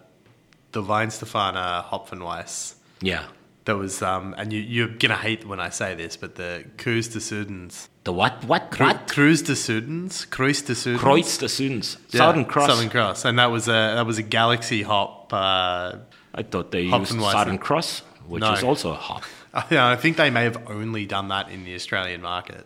[0.74, 2.76] the Weihenstephaner Hopfenweiss.
[3.02, 3.26] Yeah.
[3.66, 7.08] That was, um, and you, you're gonna hate when I say this, but the Cruise
[7.08, 7.88] de Sudens.
[8.04, 8.44] The what?
[8.46, 8.70] What?
[8.70, 9.08] Cru- What?
[9.08, 10.30] Cruise de Sudens?
[10.30, 11.00] Cruise de Sudens?
[11.00, 11.98] Kreuz des Südens.
[12.12, 12.68] Yeah, Southern Cross.
[12.70, 15.34] Southern Cross, and that was a that was a Galaxy Hop.
[15.34, 15.96] Uh,
[16.36, 18.54] I thought they used Southern Cross, which No.
[18.54, 19.24] is also a hop.
[19.72, 22.66] yeah, I think they may have only done that in the Australian market,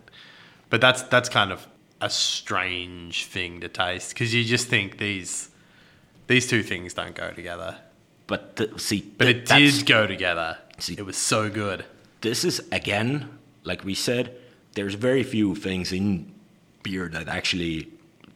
[0.69, 1.65] but that's that's kind of
[2.01, 5.49] a strange thing to taste because you just think these
[6.27, 7.77] these two things don't go together,
[8.27, 10.57] But the, see, but th- it did go together.
[10.81, 11.85] See- it was so good.
[12.21, 13.29] This is again,
[13.63, 14.35] like we said,
[14.73, 16.31] there's very few things in
[16.83, 17.87] beer that actually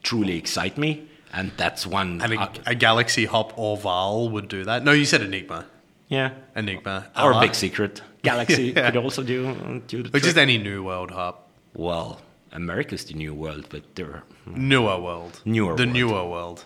[0.03, 2.21] truly excite me, and that's one.
[2.21, 4.83] And a, uh, a Galaxy Hop or Val would do that.
[4.83, 5.65] No, you said Enigma.
[6.09, 7.07] yeah, Enigma.
[7.17, 8.01] or a Big Secret.
[8.23, 8.91] Galaxy Yeah.
[8.91, 11.49] could also do do the Or just any New World Hop.
[11.73, 12.21] Well,
[12.53, 15.41] America's the new world, but they're Newer World.
[15.45, 15.93] Newer The world.
[15.93, 16.63] newer world.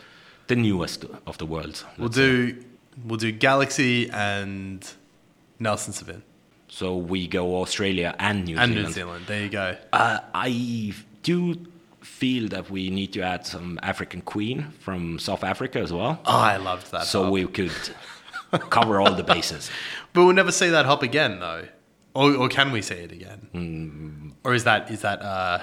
[0.48, 1.84] the newest of the world.
[1.98, 2.52] We'll let's say.
[2.52, 2.64] do
[3.06, 4.80] we'll do Galaxy and
[5.60, 6.22] Nelson Sauvin.
[6.68, 8.88] So we go Australia and New And Zealand.
[8.88, 9.26] New Zealand.
[9.28, 9.78] There you go.
[9.94, 10.94] Uh, I
[11.24, 11.56] do
[12.02, 16.38] feel that we need to add some African Queen from South Africa as well, Oh,
[16.38, 17.06] I loved that.
[17.06, 17.34] so hop.
[17.34, 17.72] we could
[18.70, 19.70] cover all the bases.
[20.14, 21.68] But we'll never see that hop again, though.
[22.16, 23.48] Or, or can we see it again?
[23.52, 24.30] Hmm.
[24.44, 25.60] Or is that is that uh,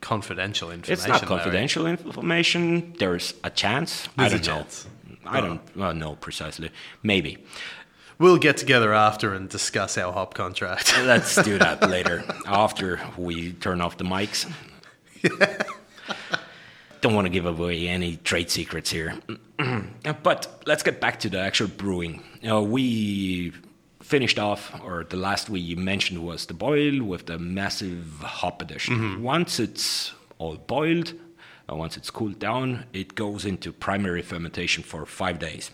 [0.00, 0.92] confidential information?
[0.92, 1.26] It's not though?
[1.26, 2.94] confidential information.
[2.98, 4.08] There's a chance.
[4.16, 4.62] I There's a don't know.
[4.62, 4.86] chance.
[5.26, 6.70] I don't uh, know precisely.
[7.02, 7.38] Maybe.
[8.18, 10.96] We'll get together after and discuss our hop contract.
[11.04, 14.50] Let's do that later after we turn off the mics.
[17.00, 19.18] Don't want to give away any trade secrets here.
[20.22, 22.22] but let's get back to the actual brewing.
[22.48, 23.52] Uh, we
[24.00, 29.20] finished off, or the last we mentioned was the boil with the massive hop addition.
[29.22, 31.14] Once it's all boiled,
[31.68, 35.72] uh, once it's cooled down, it goes into primary fermentation for five days.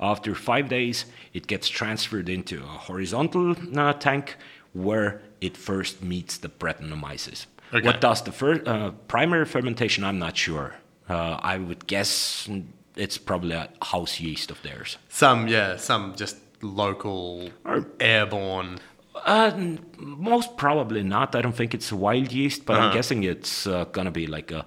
[0.00, 4.36] After five days, it gets transferred into a horizontal uh, tank
[4.72, 7.46] where it first meets the Brettanomyces.
[7.72, 7.86] Okay.
[7.86, 10.04] What does the fir- uh, primary fermentation?
[10.04, 10.74] I'm not sure.
[11.08, 12.48] Uh, I would guess
[12.96, 14.96] it's probably a house yeast of theirs.
[15.08, 18.78] some, yeah, some just local Or- airborne.
[19.14, 21.34] Uh, most probably not.
[21.34, 22.94] I don't think it's wild yeast, but I'm Uh-huh.
[22.94, 24.64] guessing it's uh, gonna be like a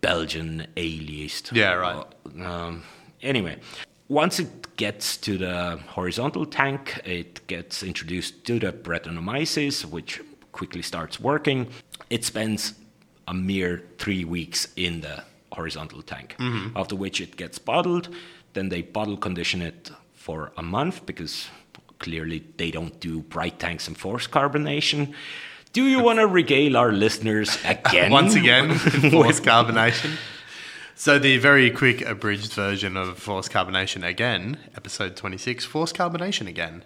[0.00, 1.50] Belgian ale yeast.
[1.52, 2.04] Yeah, right.
[2.40, 2.82] Um,
[3.22, 3.58] anyway,
[4.08, 10.20] once it gets to the horizontal tank, it gets introduced to the Brettanomyces, which
[10.52, 11.68] quickly starts working.
[12.08, 12.74] It spends
[13.26, 16.76] a mere three weeks in the horizontal tank, mm-hmm.
[16.76, 18.08] after which it gets bottled.
[18.54, 21.48] Then they bottle condition it for a month because
[21.98, 25.12] clearly they don't do bright tanks and forced carbonation.
[25.74, 28.10] Do you want to regale our listeners again?
[28.10, 28.74] Once again,
[29.10, 30.16] forced carbonation.
[30.98, 36.48] So the very quick abridged version of forced carbonation again, episode twenty six, forced carbonation
[36.48, 36.84] again.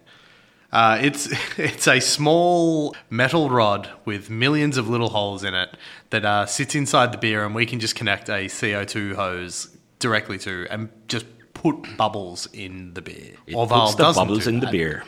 [0.71, 5.79] Uh, it's it's a small metal rod with millions of little holes in it
[6.11, 9.75] that uh, sits inside the beer, and we can just connect a CO two hose
[9.99, 13.33] directly to and just put bubbles in the beer.
[13.47, 15.05] It Orval puts the bubbles in the beer.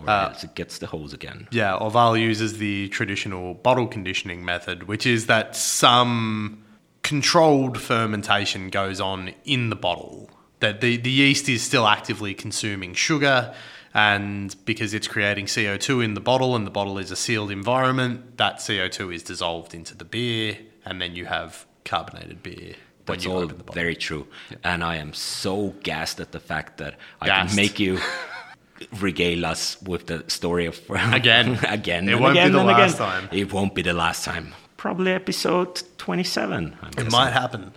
[0.00, 1.46] Or Uh, it gets the hose again.
[1.50, 6.64] Yeah, Orval uses the traditional bottle conditioning method, which is that some
[7.14, 10.30] controlled fermentation goes on in the bottle.
[10.60, 13.52] That the, the yeast is still actively consuming sugar,
[13.92, 18.36] and because it's creating CO2 in the bottle and the bottle is a sealed environment,
[18.36, 22.74] that CO2 is dissolved into the beer, and then you have carbonated beer
[23.06, 23.82] when That's all open the bottle.
[23.82, 24.28] very true.
[24.62, 27.48] And I am so gassed at the fact that I Gassed.
[27.48, 27.98] can make you
[29.00, 31.58] regale us with the story of Again.
[31.68, 33.06] again, It won't be the last again.
[33.08, 33.28] time.
[33.32, 34.54] It won't be the last time.
[34.80, 36.74] Probably episode twenty-seven.
[36.80, 37.12] I'm It guessing.
[37.12, 37.72] might happen.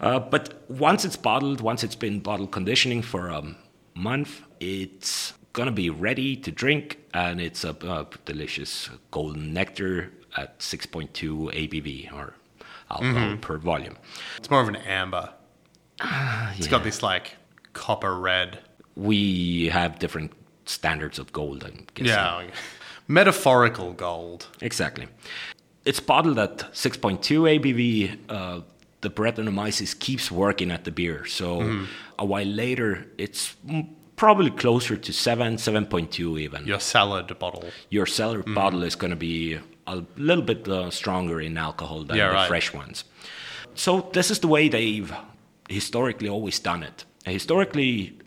[0.00, 3.54] Uh, but once it's bottled, once it's been bottle conditioning for a
[3.94, 10.58] month, it's gonna be ready to drink, and it's a, uh delicious golden nectar at
[10.58, 12.34] 6.2 ABV or
[12.90, 13.40] alcohol Mm-hmm.
[13.40, 13.96] per volume.
[14.38, 15.30] It's more of an amber.
[16.58, 17.36] It's got this like
[17.72, 18.58] copper red.
[18.96, 20.32] We have different
[20.64, 21.62] standards of gold.
[21.62, 22.08] I'm guessing.
[22.08, 22.50] Yeah.
[23.06, 24.48] Metaphorical gold.
[24.60, 25.06] exactly.
[25.84, 27.18] It's bottled at 6.2
[27.58, 28.18] ABV.
[28.28, 28.60] Uh,
[29.00, 31.84] the Brettanomyces keeps working at the beer, so Mm-hmm.
[32.20, 36.66] a while later, it's mm, probably closer to 7, 7.2 even.
[36.66, 37.64] Your salad bottle.
[37.90, 38.54] Your cellar Mm-hmm.
[38.54, 42.34] bottle is going to be a little bit uh, stronger in alcohol than Yeah, the
[42.34, 42.48] right.
[42.48, 43.04] fresh ones.
[43.74, 45.12] So this is the way they've
[45.68, 47.04] historically always done it.
[47.24, 48.18] Historically,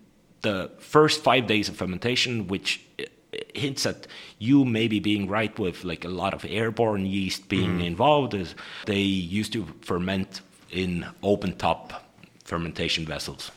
[0.41, 2.81] the first five days of fermentation, which
[3.53, 4.07] hints at
[4.39, 7.81] you maybe being right with like a lot of airborne yeast being Mm-hmm.
[7.81, 12.03] involved, is they used to ferment in open top
[12.43, 13.51] fermentation vessels.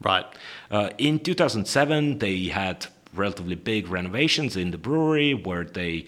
[0.00, 0.26] Right.
[0.70, 6.06] Uh, in 2007, they had relatively big renovations in the brewery where they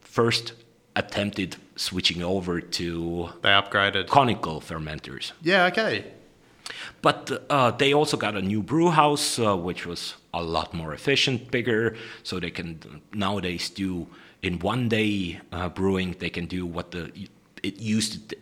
[0.00, 0.52] first
[0.96, 4.08] attempted switching over to They upgraded.
[4.08, 5.32] conical fermenters.
[5.42, 6.04] Yeah, okay.
[7.02, 10.92] But uh, they also got a new brew house, uh, which was a lot more
[10.94, 14.06] efficient, bigger, so they can nowadays do
[14.42, 16.16] in one day uh, brewing.
[16.18, 17.10] They can do what the
[17.62, 18.36] it used to.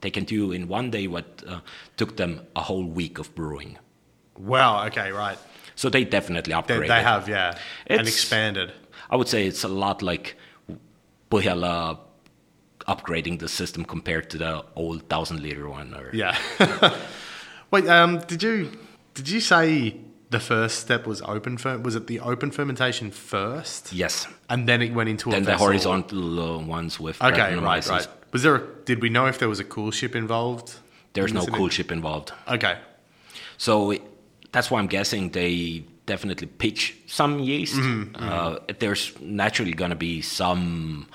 [0.00, 1.60] They can do in one day what uh,
[1.96, 3.78] took them a whole week of brewing.
[4.38, 5.38] Wow, okay, right.
[5.76, 6.88] So they definitely They, upgraded.
[6.88, 7.58] they have, yeah.
[7.86, 8.72] and expanded.
[9.10, 10.36] I would say it's a lot like
[11.30, 11.98] Põhjala
[12.86, 15.94] upgrading the system compared to the old thousand liter one.
[15.94, 16.36] Or Yeah.
[17.74, 18.70] Wait, um, did you
[19.14, 19.96] did you say
[20.30, 23.92] the first step was open fer- was it the open fermentation first?
[23.92, 25.66] yes, And then it went into a then the vessel?
[25.66, 28.08] horizontal uh, ones with Okay, right, right.
[28.32, 30.74] Was there a, did we know if there was a coolship involved?
[31.14, 32.76] There's in no coolship involved, Okay.
[33.56, 34.02] so it,
[34.52, 37.74] that's why I'm guessing they definitely pitch some yeast.
[37.74, 41.08] Mm-hmm, Uh, there's naturally going to be some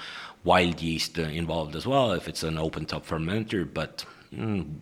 [0.44, 4.04] wild yeast uh, involved as well if it's an open top fermenter, but.
[4.34, 4.82] Mm,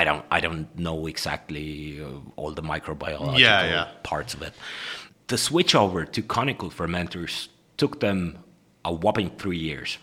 [0.00, 0.24] I don't.
[0.36, 1.66] I don't know exactly
[2.02, 2.06] uh,
[2.40, 3.86] all the microbiological Yeah, yeah.
[4.02, 4.54] parts of it.
[5.32, 7.34] The switch over to conical fermenters
[7.76, 8.20] took them
[8.84, 9.98] a whopping three years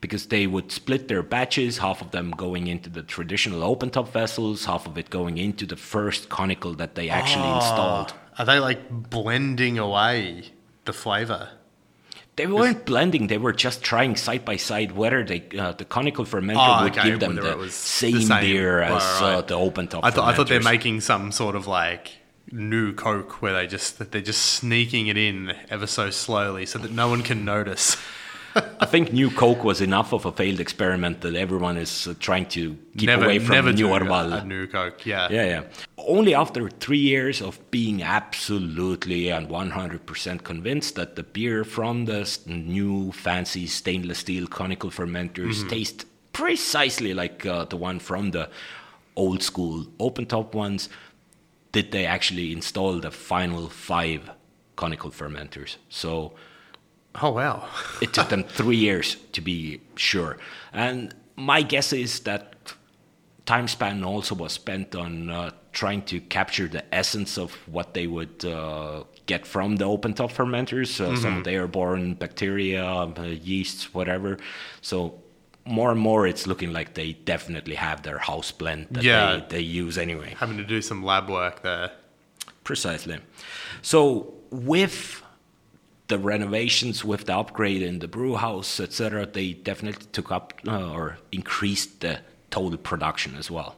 [0.00, 4.08] because they would split their batches, half of them going into the traditional open top
[4.20, 7.58] vessels, half of it going into the first conical that they actually Ah.
[7.60, 8.10] installed.
[8.38, 10.52] Are they like blending away
[10.86, 11.44] the flavor?
[12.40, 16.24] They weren't blending; they were just trying side by side whether they, uh, the conical
[16.24, 18.40] fermenter Oh, would okay, give them the, was same, the same.
[18.40, 19.34] beer as right.
[19.34, 20.02] Uh, the open top.
[20.02, 22.12] I thought I thought they're making some sort of like
[22.50, 26.78] new Coke where they just that they're just sneaking it in ever so slowly so
[26.78, 27.98] that no one can notice.
[28.80, 32.46] I think New Coke was enough of a failed experiment that everyone is uh, trying
[32.46, 34.46] to keep never away from never New Orval.
[34.46, 35.04] new Coke.
[35.04, 35.28] Yeah.
[35.30, 35.62] Yeah, yeah.
[35.98, 42.28] Only after three years of being absolutely and 100% convinced that the beer from the
[42.46, 48.48] new fancy stainless steel conical fermenters taste precisely like uh, the one from the
[49.16, 50.88] old school open top ones,
[51.72, 54.30] did they actually install the final five
[54.76, 55.76] conical fermenters.
[55.88, 56.32] So
[57.14, 57.68] Oh wow.
[58.00, 60.38] it took them three years to be sure.
[60.72, 62.54] And my guess is that
[63.46, 68.06] time span also was spent on uh, trying to capture the essence of what they
[68.06, 73.22] would uh, get from the open top fermenters, uh, some of the airborne bacteria, uh,
[73.42, 74.38] yeasts, whatever.
[74.82, 75.14] So
[75.64, 79.36] more and more, it's looking like they definitely have their house blend that Yeah.
[79.48, 80.34] they, they use anyway.
[80.38, 81.90] Having to do some lab work there.
[82.64, 83.18] Precisely.
[83.82, 85.22] So with
[86.10, 90.92] the renovations, with the upgrade in the brew house, etc., they definitely took up uh,
[90.92, 92.18] or increased the
[92.50, 93.76] total production as well.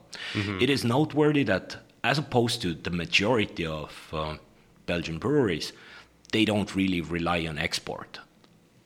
[0.61, 4.35] It is noteworthy that, as opposed to the majority of uh,
[4.85, 5.71] Belgian breweries,
[6.31, 8.19] they don't really rely on export.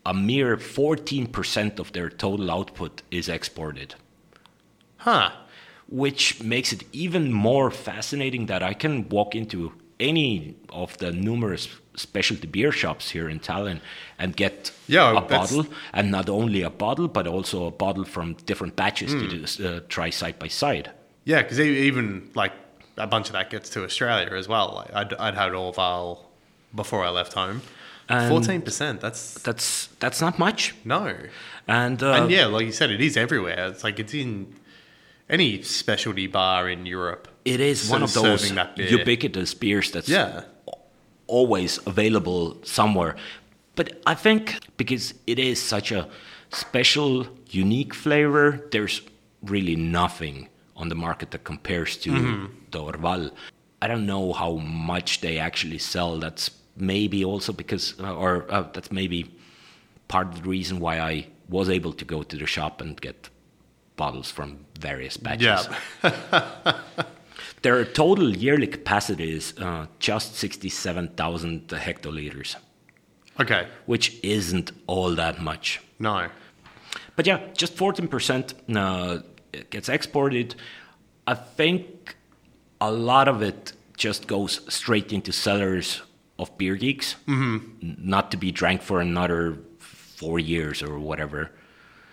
[0.05, 3.95] A mere 14% of their total output is exported
[4.97, 5.31] Huh.
[5.89, 11.67] which makes it even more fascinating that I can walk into any of the numerous
[11.95, 13.79] specialty beer shops here in Tallinn
[14.19, 18.35] and get Yeah, a bottle, and not only a bottle, but also a bottle from
[18.45, 19.19] different batches Hmm.
[19.29, 20.91] to just, uh, try side by side.
[21.25, 22.53] Yeah, because even like
[22.97, 24.73] a bunch of that gets to Australia as well.
[24.75, 26.19] Like I'd, I'd had Orval
[26.75, 27.61] before I left home.
[28.29, 29.01] Fourteen percent.
[29.01, 31.13] That's That's that's not much, no.
[31.67, 33.67] and, uh, and yeah, like you said, it is everywhere.
[33.67, 34.55] It's like it's in
[35.29, 37.27] any specialty bar in Europe.
[37.53, 38.89] It is one of those beer.
[38.97, 40.43] ubiquitous beers that's Yeah.
[41.27, 43.15] always available somewhere.
[43.75, 46.07] But I think because it is such a
[46.51, 49.01] special, unique flavor, there's
[49.53, 52.11] really nothing on the market that compares to
[52.71, 53.31] the Orval.
[53.81, 54.53] I don't know how
[54.93, 56.19] much they actually sell.
[56.19, 59.19] That's maybe also because, uh, or uh, that's maybe
[60.07, 63.29] part of the reason why I was able to go to the shop and get
[63.95, 65.67] bottles from various batches.
[66.03, 66.79] Yeah.
[67.61, 72.55] Their total yearly capacity is uh, just 67,000 hectoliters,
[73.39, 73.67] okay.
[73.87, 75.81] which isn't all that much.
[75.99, 76.29] No.
[77.15, 79.21] But yeah, just 14% uh,
[79.69, 80.55] gets exported.
[81.25, 82.15] I think
[82.79, 86.01] a lot of it just goes straight into cellars
[86.37, 87.59] of beer geeks, mm-hmm.
[87.81, 91.51] not to be drank for another four years or whatever.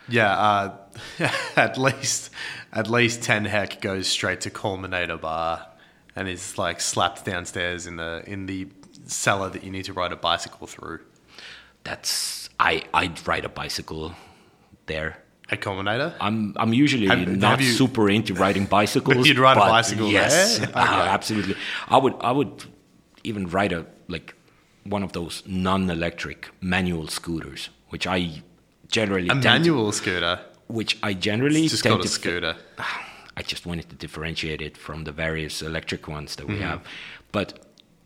[0.08, 0.32] Yeah.
[0.32, 0.76] Uh,
[1.56, 2.30] at least
[2.72, 5.66] at least ten heck goes straight to Culminator Bar,
[6.16, 8.68] and is like slapped downstairs in the in the
[9.06, 11.00] cellar that you need to ride a bicycle through.
[11.84, 14.14] That's I I'd ride a bicycle
[14.86, 15.18] there.
[15.50, 16.14] At Culminator.
[16.20, 19.26] I'm I'm usually Have- not have you- super into riding bicycles.
[19.28, 20.68] You'd ride a bicycle yes, there?
[20.74, 21.54] uh, absolutely.
[21.88, 22.64] I would I would
[23.24, 24.34] even ride a like
[24.84, 28.42] one of those non-electric manual scooters, which I
[28.98, 30.34] generally A tend to- manual scooter.
[30.78, 32.54] which I generally It's just called a to scooter.
[33.40, 36.68] I just wanted to differentiate it from the various electric ones that we Mm-hmm.
[36.70, 36.80] have.
[37.36, 37.48] But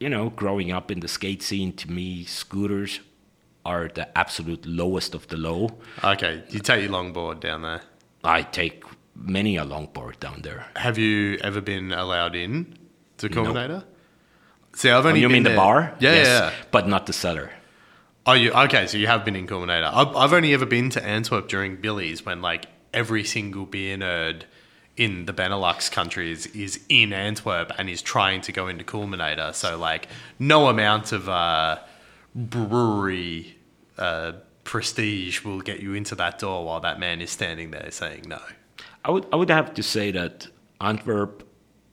[0.05, 3.01] you know, growing up in the skate scene, to me, scooters
[3.65, 5.61] are the absolute lowest of the low.
[6.15, 7.83] Okay, you take your longboard down there.
[8.39, 8.77] I take
[9.39, 10.63] many a longboard down there.
[10.77, 12.53] Have you ever been allowed in
[13.19, 13.83] to Culminator?
[14.75, 15.79] See, I've Oh, only you been mean the bar?
[16.01, 16.53] Yeah, Yes, yeah.
[16.71, 17.49] But not the cellar.
[18.29, 18.87] Oh, you okay?
[18.87, 19.91] So you have been in Culminator.
[19.91, 24.43] I've, I've only ever been to Antwerp during Billy's when like every single beer nerd
[24.99, 29.55] in the Benelux countries is in Antwerp and is trying to go into Culminator.
[29.55, 30.09] So like
[30.39, 31.79] no amount of uh,
[32.35, 33.57] brewery
[33.97, 38.25] uh, prestige will get you into that door while that man is standing there saying
[38.29, 38.43] no.
[39.07, 40.49] I would I would have to say that
[40.83, 41.48] Antwerp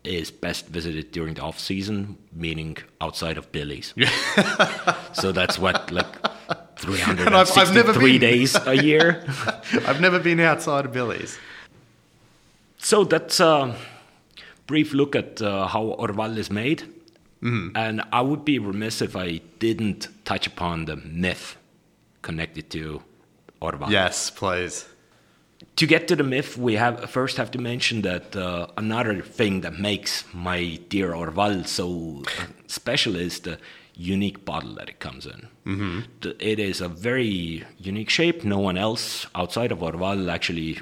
[0.08, 3.94] is best visited during the off season, meaning outside of Billy's.
[5.14, 6.06] so that's what like
[6.88, 8.20] And I've- I've never been.
[8.20, 9.24] days a year.
[9.88, 11.40] I've never been outside of Billy's.
[12.78, 13.76] So that's a
[14.68, 16.84] brief look at uh, how Orval is made.
[17.42, 17.76] Mm-hmm.
[17.76, 21.58] And I would be remiss if I didn't touch upon the myth
[22.22, 23.02] connected to
[23.62, 23.90] Orval.
[23.90, 24.86] Yes, please.
[25.76, 29.62] To get to the myth, we have first have to mention that uh, another thing
[29.62, 32.24] that makes my dear Orval so
[32.68, 33.60] special is the
[33.94, 35.48] unique bottle that it comes in.
[35.66, 36.00] Mm-hmm.
[36.40, 38.44] It is a very unique shape.
[38.44, 40.80] No one else outside of Orval actually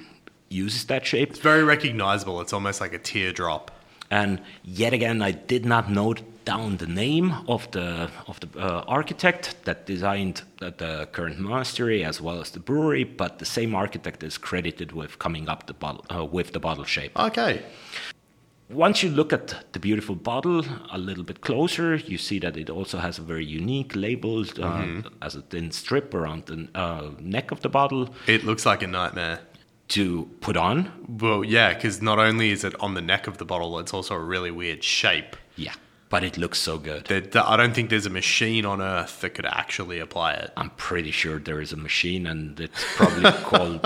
[0.49, 1.31] uses that shape.
[1.31, 2.39] It's very recognizable.
[2.41, 3.71] It's almost like a teardrop.
[4.11, 8.83] And yet again, I did not note down the name of the of the uh,
[8.87, 13.03] architect that designed the, the current monastery as well as the brewery.
[13.03, 16.85] But the same architect is credited with coming up the bottle uh, with the bottle
[16.85, 17.17] shape.
[17.19, 17.61] Okay.
[18.69, 22.69] Once you look at the beautiful bottle a little bit closer, you see that it
[22.69, 27.51] also has a very unique label uh, as a thin strip around the uh, neck
[27.51, 29.39] of the bottle It looks like a nightmare.
[29.89, 30.89] to put on.
[31.21, 34.15] Well, yeah, because not only is it on the neck of the bottle, it's also
[34.15, 35.35] a really weird shape.
[35.55, 35.73] Yeah,
[36.13, 37.01] but it looks so good.
[37.11, 40.49] That that- I don't think there's a machine on Earth that could actually apply it.
[40.59, 43.79] I'm pretty sure there is a machine, and it's probably called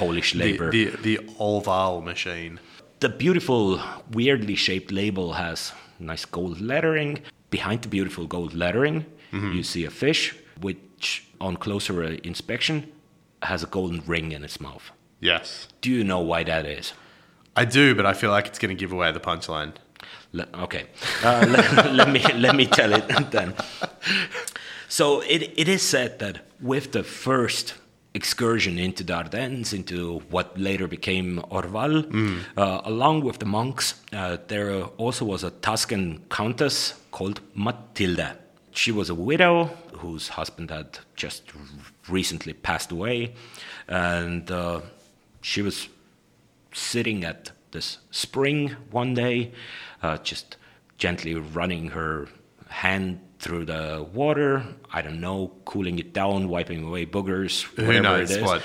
[0.00, 0.68] Polish labor.
[0.76, 1.16] the the
[1.50, 2.52] Orval machine.
[3.04, 3.62] the beautiful,
[4.18, 7.12] weirdly shaped label has nice gold lettering.
[7.56, 8.96] Behind the beautiful gold lettering,
[9.56, 10.22] you see a fish,
[10.66, 11.04] which
[11.46, 12.76] on closer uh, inspection
[13.50, 14.86] has a golden ring in its mouth.
[15.30, 15.46] Yes.
[15.84, 16.86] Do you know why that is?
[17.62, 19.72] I do, but I feel like it's going to give away the punchline.
[20.34, 20.86] Le- okay,
[21.22, 23.54] uh, let, let me let me tell it then.
[24.88, 27.74] So it, it is said that with the first
[28.14, 32.04] excursion into the Ardennes, into what later became Orval,
[32.56, 38.36] uh, along with the monks, uh, there also was a Tuscan countess called Matilda.
[38.72, 39.66] She was a widow
[39.98, 41.42] whose husband had just
[42.08, 43.34] recently passed away,
[43.88, 44.80] and uh,
[45.42, 45.88] she was
[46.72, 49.52] sitting at this spring one day,
[50.02, 50.56] uh, just
[50.96, 52.28] gently running her
[52.68, 54.64] hand through the water.
[54.90, 58.42] I don't know, cooling it down, wiping away boogers, Who knows it is.
[58.44, 58.62] what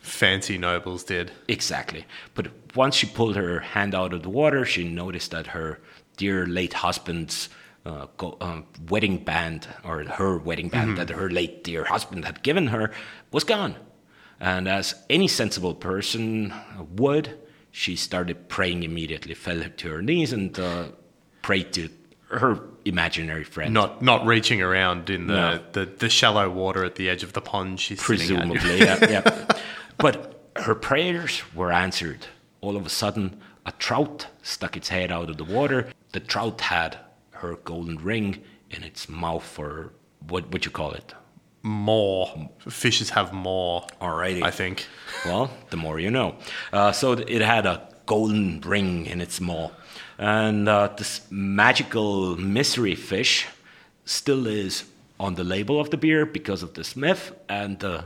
[0.00, 1.30] fancy nobles did?
[1.48, 2.06] Exactly.
[2.34, 5.80] But once she pulled her hand out of the water, she noticed that her
[6.16, 7.50] dear late husband's
[7.84, 12.42] uh, go, um, wedding band, or her wedding band that her late dear husband had
[12.42, 12.90] given her,
[13.30, 13.76] was gone.
[14.40, 16.52] And as any sensible person
[16.96, 17.38] would,
[17.76, 20.84] she started praying immediately, fell to her knees, and uh,
[21.42, 21.88] prayed to
[22.28, 23.74] her imaginary friend.
[23.74, 25.60] Not not reaching around in the, No.
[25.72, 28.78] the, the shallow water at the edge of the pond she's presumably.
[28.78, 29.46] yeah, yeah.
[29.98, 30.14] But
[30.56, 32.26] her prayers were answered.
[32.60, 35.88] All of a sudden, a trout stuck its head out of the water.
[36.12, 36.96] The trout had
[37.32, 39.92] her golden ring in its mouth, or
[40.28, 41.12] what would you call it?
[41.64, 43.86] More fishes have more.
[44.00, 44.42] Alrighty.
[44.42, 44.86] I think.
[45.24, 46.34] Well, the more you know.
[46.70, 49.70] Uh, so it had a golden ring in its maw.
[50.18, 53.46] And uh, this magical mystery fish
[54.04, 54.84] still is
[55.18, 57.32] on the label of the beer because of this myth.
[57.48, 58.02] And uh,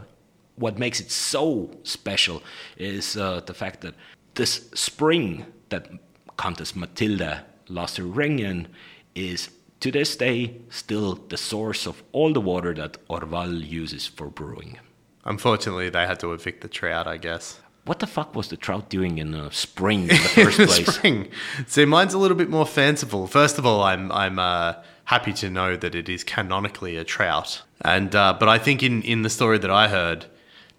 [0.55, 2.43] what makes it so special
[2.77, 3.95] is uh, the fact that
[4.35, 5.89] this spring that
[6.37, 8.69] Countess Matilda lost her ring in
[9.15, 9.51] is
[9.81, 14.79] to this day still the source of all the water that Orval uses for brewing.
[15.25, 17.07] Unfortunately, they had to evict the trout.
[17.07, 17.61] I guess.
[17.85, 20.15] What the fuck was the trout doing in the spring in the
[20.45, 20.95] first place?
[20.95, 21.29] Spring.
[21.67, 23.27] See, mine's a little bit more fanciful.
[23.27, 24.75] First of all, I'm I'm uh,
[25.05, 29.03] happy to know that it is canonically a trout, and uh, but I think in
[29.03, 30.27] in the story that I heard,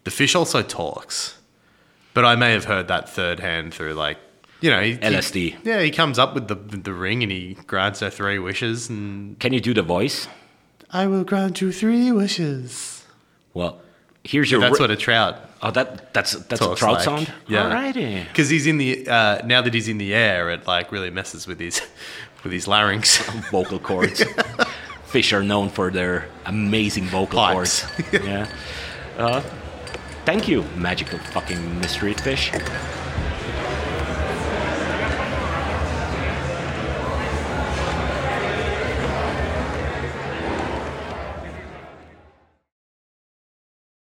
[0.03, 1.35] the fish also talks.
[2.13, 4.17] But I may have heard that third hand through like
[4.61, 5.55] you know he, he- LSD.
[5.63, 9.39] yeah, he comes up with the the ring and he grants her three wishes, and
[9.39, 10.27] Can you do the voice?
[10.91, 13.05] I will grant you three wishes.
[13.53, 13.81] Well,
[14.23, 14.59] here's your.
[14.61, 17.03] That's ri- what a trout oh, that that's that's a trout like.
[17.03, 17.33] sound.
[17.47, 18.27] Yeah, Alrighty.
[18.27, 21.47] Because he's in the uh, now that he's in the air, it like really messes
[21.47, 21.81] with his
[22.43, 23.17] with his larynx.
[23.51, 24.23] Vocal cords.
[25.05, 27.83] Fish are known for their amazing vocal Pipes.
[27.85, 28.13] cords.
[28.23, 28.47] yeah.
[29.17, 29.41] Uh,
[30.25, 32.51] thank you, magical fucking mystery fish.